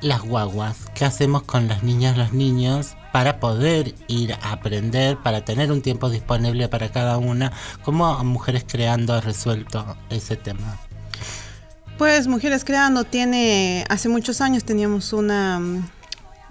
[0.00, 0.76] las guaguas.
[0.94, 2.96] ¿Qué hacemos con las niñas, los niños?
[3.16, 7.50] para poder ir a aprender, para tener un tiempo disponible para cada una,
[7.82, 10.85] ¿cómo Mujeres Creando ha resuelto ese tema?
[11.98, 15.62] Pues Mujeres Creando tiene, hace muchos años teníamos una,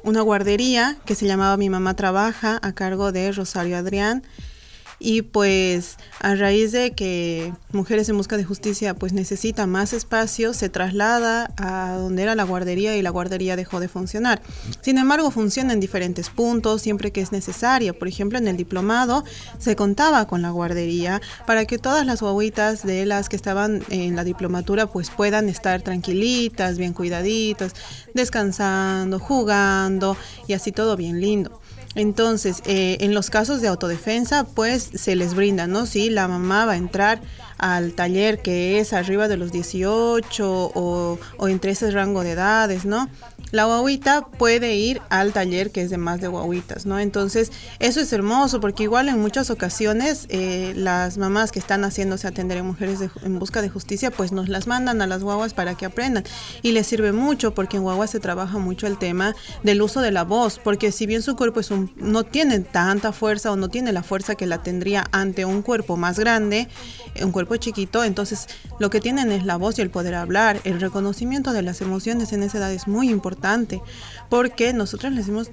[0.03, 4.23] una guardería que se llamaba Mi Mamá Trabaja a cargo de Rosario Adrián.
[4.99, 10.53] Y pues a raíz de que Mujeres en Busca de Justicia pues necesita más espacio,
[10.53, 14.41] se traslada a donde era la guardería y la guardería dejó de funcionar.
[14.81, 17.97] Sin embargo, funciona en diferentes puntos siempre que es necesario.
[17.97, 19.23] Por ejemplo, en el diplomado
[19.59, 24.15] se contaba con la guardería para que todas las guaguitas de las que estaban en
[24.15, 27.73] la diplomatura pues puedan estar tranquilitas, bien cuidaditas,
[28.13, 30.15] descansando, jugando
[30.47, 31.61] y así todo bien lindo.
[31.95, 35.85] Entonces, eh, en los casos de autodefensa, pues se les brinda, ¿no?
[35.85, 37.21] Si la mamá va a entrar
[37.57, 42.83] al taller que es arriba de los 18 o, o entre ese rango de edades,
[42.83, 43.09] ¿no?
[43.55, 46.99] La guaguita puede ir al taller que es de más de guaguitas, ¿no?
[46.99, 52.27] Entonces, eso es hermoso porque igual en muchas ocasiones eh, las mamás que están haciéndose
[52.27, 55.75] atender en mujeres en busca de justicia, pues nos las mandan a las guaguas para
[55.75, 56.25] que aprendan.
[56.63, 59.33] Y les sirve mucho porque en guaguas se trabaja mucho el tema
[59.63, 63.13] del uso de la voz, porque si bien su cuerpo es un, no tiene tanta
[63.13, 66.67] fuerza o no tiene la fuerza que la tendría ante un cuerpo más grande,
[67.23, 68.47] un cuerpo chiquito, entonces
[68.79, 70.59] lo que tienen es la voz y el poder hablar.
[70.65, 73.44] El reconocimiento de las emociones en esa edad es muy importante
[74.29, 75.51] porque nosotros le decimos,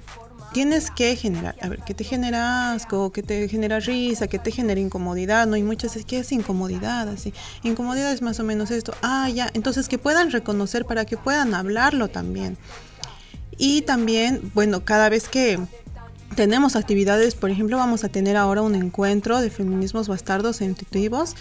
[0.53, 3.11] tienes que generar, a ver, ¿qué te genera asco?
[3.11, 4.27] ¿Qué te genera risa?
[4.27, 5.47] ¿Qué te genera incomodidad?
[5.47, 7.09] No, y muchas veces, ¿qué es incomodidad?
[7.09, 7.33] Así,
[7.63, 8.93] incomodidad es más o menos esto.
[9.01, 12.57] Ah, ya, entonces que puedan reconocer para que puedan hablarlo también.
[13.57, 15.59] Y también, bueno, cada vez que
[16.35, 21.35] tenemos actividades, por ejemplo, vamos a tener ahora un encuentro de feminismos bastardos e intuitivos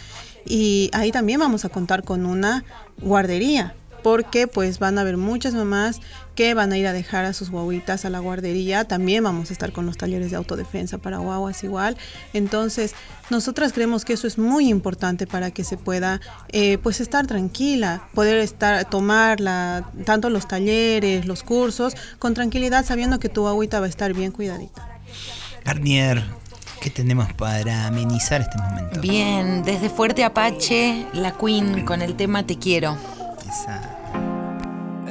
[0.45, 2.65] y ahí también vamos a contar con una
[3.01, 6.01] guardería porque pues van a haber muchas mamás
[6.35, 8.85] que van a ir a dejar a sus guaguitas a la guardería.
[8.85, 11.97] También vamos a estar con los talleres de autodefensa para guaguas igual.
[12.33, 12.95] Entonces,
[13.31, 18.09] nosotras creemos que eso es muy importante para que se pueda eh, pues estar tranquila,
[18.15, 23.81] poder estar, tomar la, tanto los talleres, los cursos, con tranquilidad sabiendo que tu guaguita
[23.81, 24.89] va a estar bien cuidadita.
[25.65, 26.25] Garnier,
[26.81, 29.01] ¿qué tenemos para amenizar este momento?
[29.01, 32.97] Bien, desde Fuerte Apache, la Queen con el tema Te quiero.
[33.53, 33.67] Es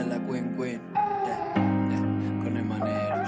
[0.07, 3.23] la Queen Queen, yeah, yeah, con el manero.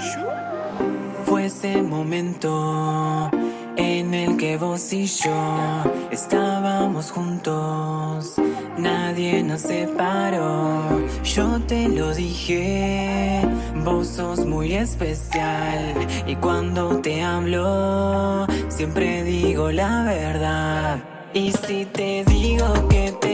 [1.26, 3.30] Fue ese momento
[3.78, 8.34] en el que vos y yo estábamos juntos.
[8.80, 10.82] Nadie nos separó.
[11.24, 13.48] Yo te lo dije,
[13.86, 15.94] vos sos muy especial.
[16.26, 21.04] Y cuando te hablo, siempre digo la verdad.
[21.36, 23.33] Y si te digo que te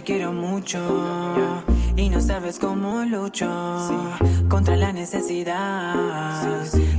[0.00, 0.78] te quiero mucho.
[1.96, 3.48] Y no sabes cómo lucho
[4.48, 6.44] contra la necesidad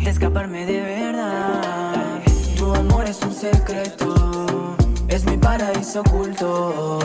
[0.03, 2.21] de escaparme de verdad.
[2.57, 4.75] Tu amor es un secreto,
[5.07, 6.99] es mi paraíso oculto.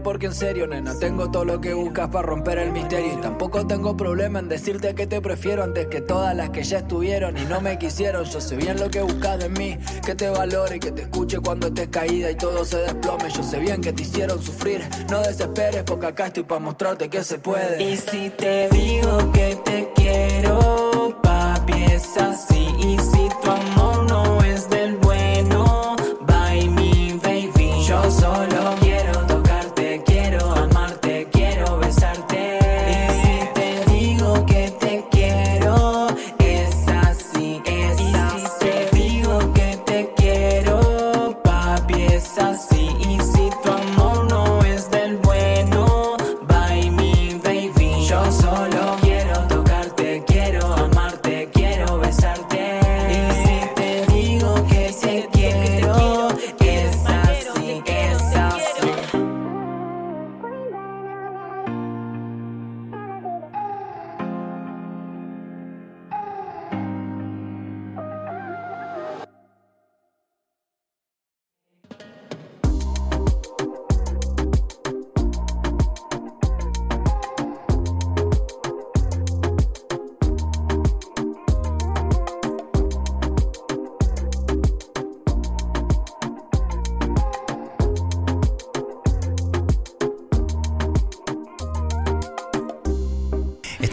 [0.00, 3.14] Porque en serio, nena, tengo todo lo que buscas para romper el misterio.
[3.14, 6.78] Y tampoco tengo problema en decirte que te prefiero antes que todas las que ya
[6.78, 8.24] estuvieron y no me quisieron.
[8.24, 11.68] Yo sé bien lo que buscas de mí, que te valore que te escuche cuando
[11.68, 13.30] estés caída y todo se desplome.
[13.30, 17.22] Yo sé bien que te hicieron sufrir, no desesperes porque acá estoy para mostrarte que
[17.22, 17.82] se puede.
[17.82, 22.53] Y si te digo que te quiero, papi, es así.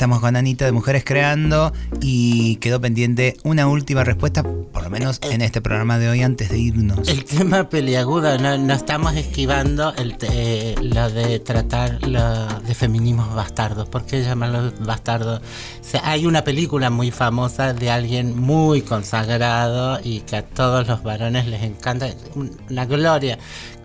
[0.01, 1.71] Estamos con Anita de Mujeres Creando
[2.01, 6.49] y quedó pendiente una última respuesta, por lo menos en este programa de hoy, antes
[6.49, 7.07] de irnos.
[7.07, 13.35] El tema peliagudo, no, no estamos esquivando el eh, lo de tratar lo de feminismos
[13.35, 13.89] bastardos.
[13.89, 15.39] ¿Por qué llamarlos bastardos?
[15.39, 20.87] O sea, hay una película muy famosa de alguien muy consagrado y que a todos
[20.87, 23.37] los varones les encanta, un- una gloria,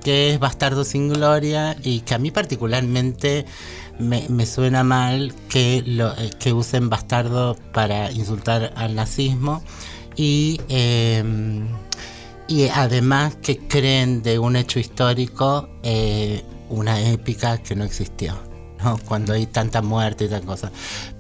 [0.03, 3.45] que es Bastardo sin Gloria y que a mí particularmente
[3.99, 9.63] me, me suena mal que, lo, eh, que usen bastardo para insultar al nazismo
[10.17, 10.61] y...
[10.69, 11.67] em,
[12.49, 18.35] y además que creen de un hecho histórico eh, una épica que no existió.
[18.85, 18.99] ¿no?
[19.07, 20.71] Cuando hay tanta muerte y tanta cosa.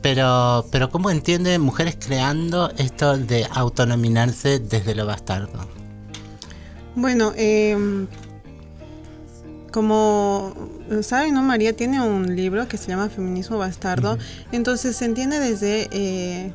[0.02, 5.66] Pero, pero ¿cómo entienden mujeres creando esto de autonominarse desde lo bastardo?
[6.94, 8.06] Bueno, eh,
[9.76, 10.54] como
[11.02, 11.42] saben, ¿no?
[11.42, 14.16] María tiene un libro que se llama Feminismo Bastardo.
[14.50, 16.50] Entonces se entiende desde, eh,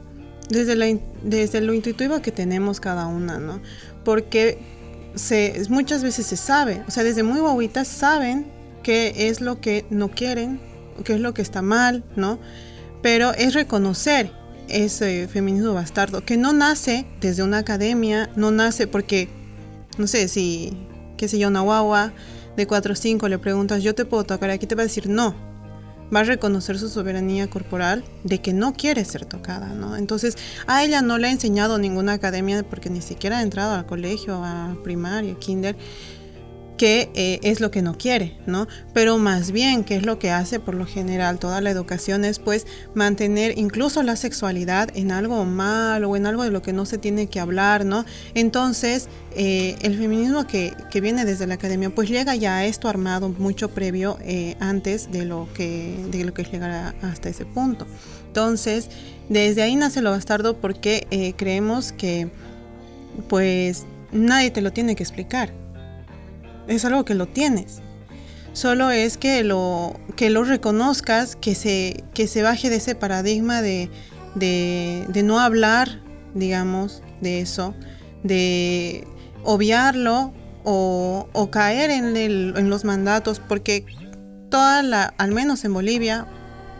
[0.49, 0.87] desde, la
[1.21, 3.61] desde lo intuitivo que tenemos cada una, ¿no?
[4.03, 4.57] Porque
[5.13, 8.47] se, muchas veces se sabe, o sea, desde muy guaguitas saben
[8.81, 10.59] qué es lo que no quieren,
[11.03, 12.39] qué es lo que está mal, ¿no?
[13.03, 14.31] Pero es reconocer
[14.67, 19.29] ese feminismo bastardo, que no nace desde una academia, no nace porque,
[19.99, 20.75] no sé, si,
[21.17, 22.13] qué sé yo, una guagua
[22.55, 25.09] de 4 o 5 le preguntas, yo te puedo tocar aquí, te va a decir
[25.09, 25.35] no.
[26.13, 29.95] Va a reconocer su soberanía corporal de que no quiere ser tocada, ¿no?
[29.95, 30.37] Entonces,
[30.67, 34.43] a ella no le ha enseñado ninguna academia porque ni siquiera ha entrado al colegio,
[34.43, 35.77] a primaria, kinder
[36.81, 38.67] que eh, es lo que no quiere, ¿no?
[38.91, 42.25] Pero más bien, ¿qué es lo que hace por lo general toda la educación?
[42.25, 42.65] Es pues
[42.95, 46.97] mantener incluso la sexualidad en algo malo o en algo de lo que no se
[46.97, 48.03] tiene que hablar, ¿no?
[48.33, 52.89] Entonces, eh, el feminismo que, que, viene desde la academia, pues llega ya a esto
[52.89, 57.29] armado mucho previo eh, antes de lo que de lo que es llegar a, hasta
[57.29, 57.85] ese punto.
[58.25, 58.89] Entonces,
[59.29, 62.31] desde ahí nace lo bastardo porque creemos que
[63.29, 65.60] pues nadie te lo tiene que explicar
[66.67, 67.81] es algo que lo tienes.
[68.53, 73.61] Solo es que lo, que lo reconozcas, que se, que se baje de ese paradigma
[73.61, 73.89] de,
[74.35, 76.01] de, no hablar,
[76.33, 77.73] digamos, de eso,
[78.23, 79.07] de
[79.43, 80.33] obviarlo
[80.65, 83.85] o, o caer en, el, en los mandatos, porque
[84.49, 86.27] toda la, al menos en Bolivia,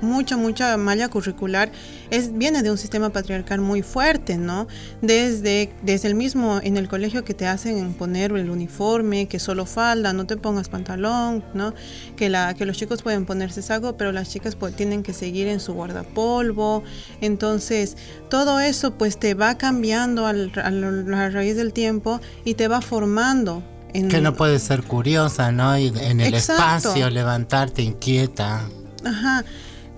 [0.01, 1.71] mucha, mucha malla curricular
[2.09, 4.67] es, viene de un sistema patriarcal muy fuerte, ¿no?
[5.01, 9.65] Desde, desde el mismo en el colegio que te hacen poner el uniforme, que solo
[9.65, 11.73] falda, no te pongas pantalón, ¿no?
[12.15, 15.47] Que, la, que los chicos pueden ponerse saco, pero las chicas pues, tienen que seguir
[15.47, 16.83] en su guardapolvo.
[17.21, 17.97] Entonces,
[18.29, 22.81] todo eso pues te va cambiando al, a la raíz del tiempo y te va
[22.81, 25.77] formando en, que no puedes ser curiosa, ¿no?
[25.77, 28.61] Y en el espacio levantarte inquieta.
[29.03, 29.43] Ajá.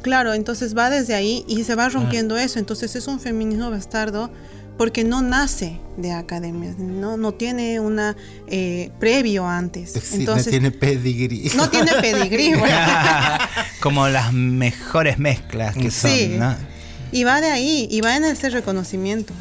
[0.04, 2.60] Claro, entonces va desde ahí y se va rompiendo eso.
[2.60, 4.30] Entonces es un feminismo bastardo
[4.78, 8.16] porque no nace de academias, no, no tiene una
[8.48, 10.14] eh, previo antes.
[10.14, 11.52] entonces, no tiene pedigrí.
[11.56, 12.54] No tiene pedigrí.
[13.82, 16.40] Como las mejores mezclas que son.
[16.40, 16.56] ¿no?
[17.12, 19.34] Y va de ahí, y va en ese reconocimiento.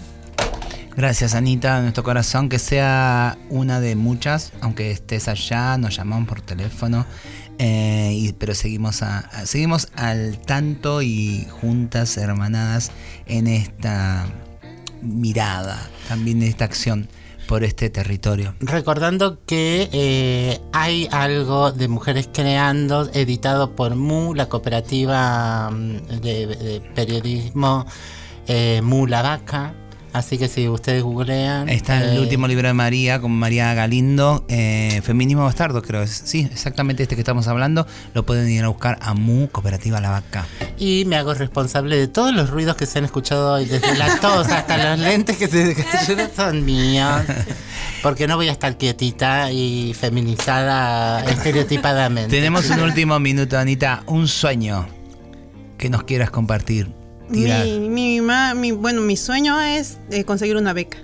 [0.95, 6.43] Gracias Anita, nuestro corazón que sea una de muchas, aunque estés allá, nos llamamos por
[6.43, 7.07] teléfono
[7.65, 12.91] eh, pero seguimos, a, seguimos al tanto y juntas, hermanadas,
[13.27, 14.27] en esta
[15.01, 17.09] mirada, también en esta acción
[17.47, 18.57] por este territorio.
[18.59, 26.83] Recordando que eh, hay algo de Mujeres Creando, editado por MU, la cooperativa mm, de,
[26.97, 27.87] periodismo
[28.49, 29.73] eh, MU La Vaca,
[30.13, 31.69] Así que si ustedes googlean.
[31.69, 36.07] Está en el eh, último libro de María, con María Galindo, eh, Feminismo Bastardo, creo.
[36.07, 37.87] Sí, exactamente este que estamos hablando.
[38.13, 40.47] Lo pueden ir a buscar a MU, Cooperativa La Vaca.
[40.79, 44.17] Y me hago responsable de todos los ruidos que se han escuchado hoy, desde la
[44.21, 45.75] tos hasta los lentes que se
[46.37, 47.23] son míos.
[48.03, 52.31] Porque no voy a estar quietita y feminizada estereotipadamente.
[52.31, 54.03] Tenemos un último minuto, Anita.
[54.07, 54.87] Un sueño
[55.79, 57.02] que nos quieras compartir.
[57.33, 60.99] Mi, mi, bueno, mi sueño es eh, conseguir una beca.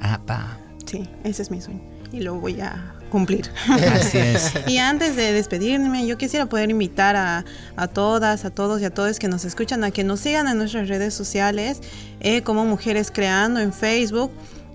[0.00, 0.58] Ah, pa.
[0.86, 1.80] Sí, ese es mi sueño.
[2.12, 3.50] Y lo voy a cumplir.
[3.68, 4.52] Así es.
[4.66, 7.44] y antes de despedirme, yo quisiera poder invitar a,
[7.76, 10.58] a, todas, a todos y a todos que nos escuchan a que nos sigan en
[10.58, 11.80] nuestras redes sociales,
[12.20, 14.30] eh, como Mujeres Creando en Facebook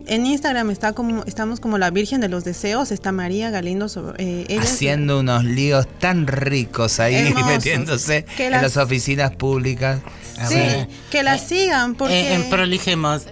[0.10, 3.88] en Instagram está como, estamos como la Virgen de los Deseos, está María Galindo
[4.18, 10.00] eh, haciendo unos líos tan ricos ahí metiéndose en las oficinas públicas.
[10.48, 13.24] Sí, que la sigan porque en prolijemos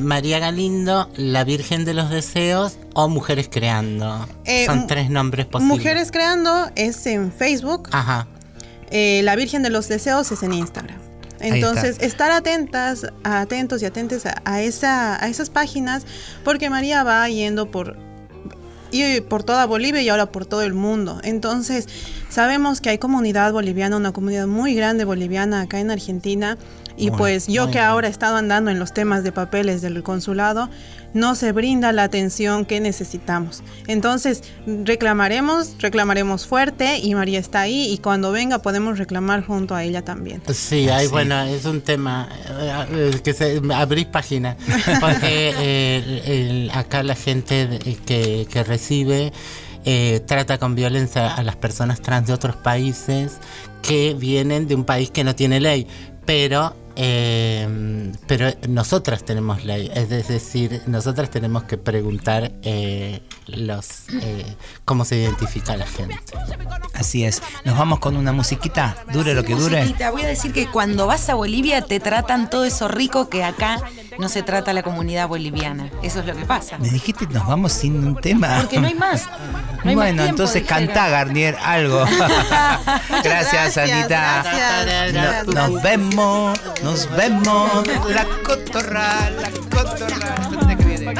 [0.00, 4.28] María Galindo, la Virgen de los Deseos o Mujeres Creando.
[4.44, 5.78] Eh, Son tres nombres posibles.
[5.78, 7.88] Mujeres Creando es en Facebook.
[7.92, 8.26] Ajá.
[8.90, 10.98] Eh, la Virgen de los Deseos es en Instagram.
[11.40, 16.04] Entonces, estar atentas, atentos y atentes a, esa, a esas páginas,
[16.44, 17.96] porque María va yendo por,
[18.90, 21.20] y por toda Bolivia y ahora por todo el mundo.
[21.22, 21.88] Entonces,
[22.28, 26.58] sabemos que hay comunidad boliviana, una comunidad muy grande boliviana acá en Argentina.
[27.00, 30.68] Y pues yo que ahora he estado andando en los temas de papeles del consulado,
[31.14, 33.62] no se brinda la atención que necesitamos.
[33.86, 39.82] Entonces, reclamaremos, reclamaremos fuerte y María está ahí y cuando venga podemos reclamar junto a
[39.82, 40.42] ella también.
[40.52, 42.28] Sí, hay, bueno, es un tema
[42.92, 44.56] eh, que se, abrís página,
[45.00, 49.32] porque eh, acá la gente que, que recibe...
[49.86, 53.38] Eh, trata con violencia a las personas trans de otros países
[53.80, 55.86] que vienen de un país que no tiene ley,
[56.26, 64.56] pero eh, pero nosotras tenemos ley, es decir, nosotras tenemos que preguntar eh, los eh,
[64.84, 66.18] cómo se identifica la gente.
[66.94, 67.42] Así es.
[67.64, 69.94] Nos vamos con una musiquita, dure lo que dure.
[70.12, 73.78] Voy a decir que cuando vas a Bolivia te tratan todo eso rico que acá
[74.18, 75.90] no se trata la comunidad boliviana.
[76.02, 76.78] Eso es lo que pasa.
[76.78, 78.58] Me dijiste nos vamos sin un tema.
[78.60, 79.26] Porque no hay más.
[79.84, 82.04] bueno, entonces canta Garnier algo.
[83.24, 84.42] gracias, Anita.
[84.42, 85.46] Gracias.
[85.46, 86.60] nos vemos.
[86.82, 87.86] Nos vemos.
[88.08, 90.48] La cotorra, la cotorra.
[90.50, 91.14] ¿Dónde que viene?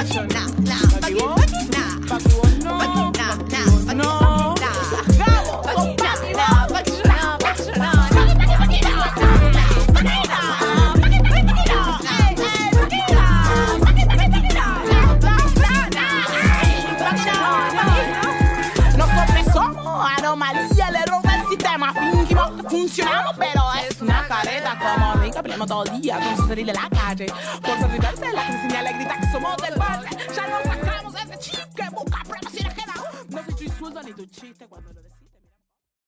[19.53, 21.93] Somos anomalía, le roba el sistema.
[21.93, 25.20] Fingimos que funcionamos, pero es una careta como
[25.51, 27.27] peleamos todo el día con salir de la calle.
[27.63, 30.11] Por derribarse, la que señala grita que somos del barrio.
[30.35, 32.95] Ya nos sacamos ese chip que busca pruebas y queda.
[33.29, 35.10] No soy tu insulto ni tu chiste cuando lo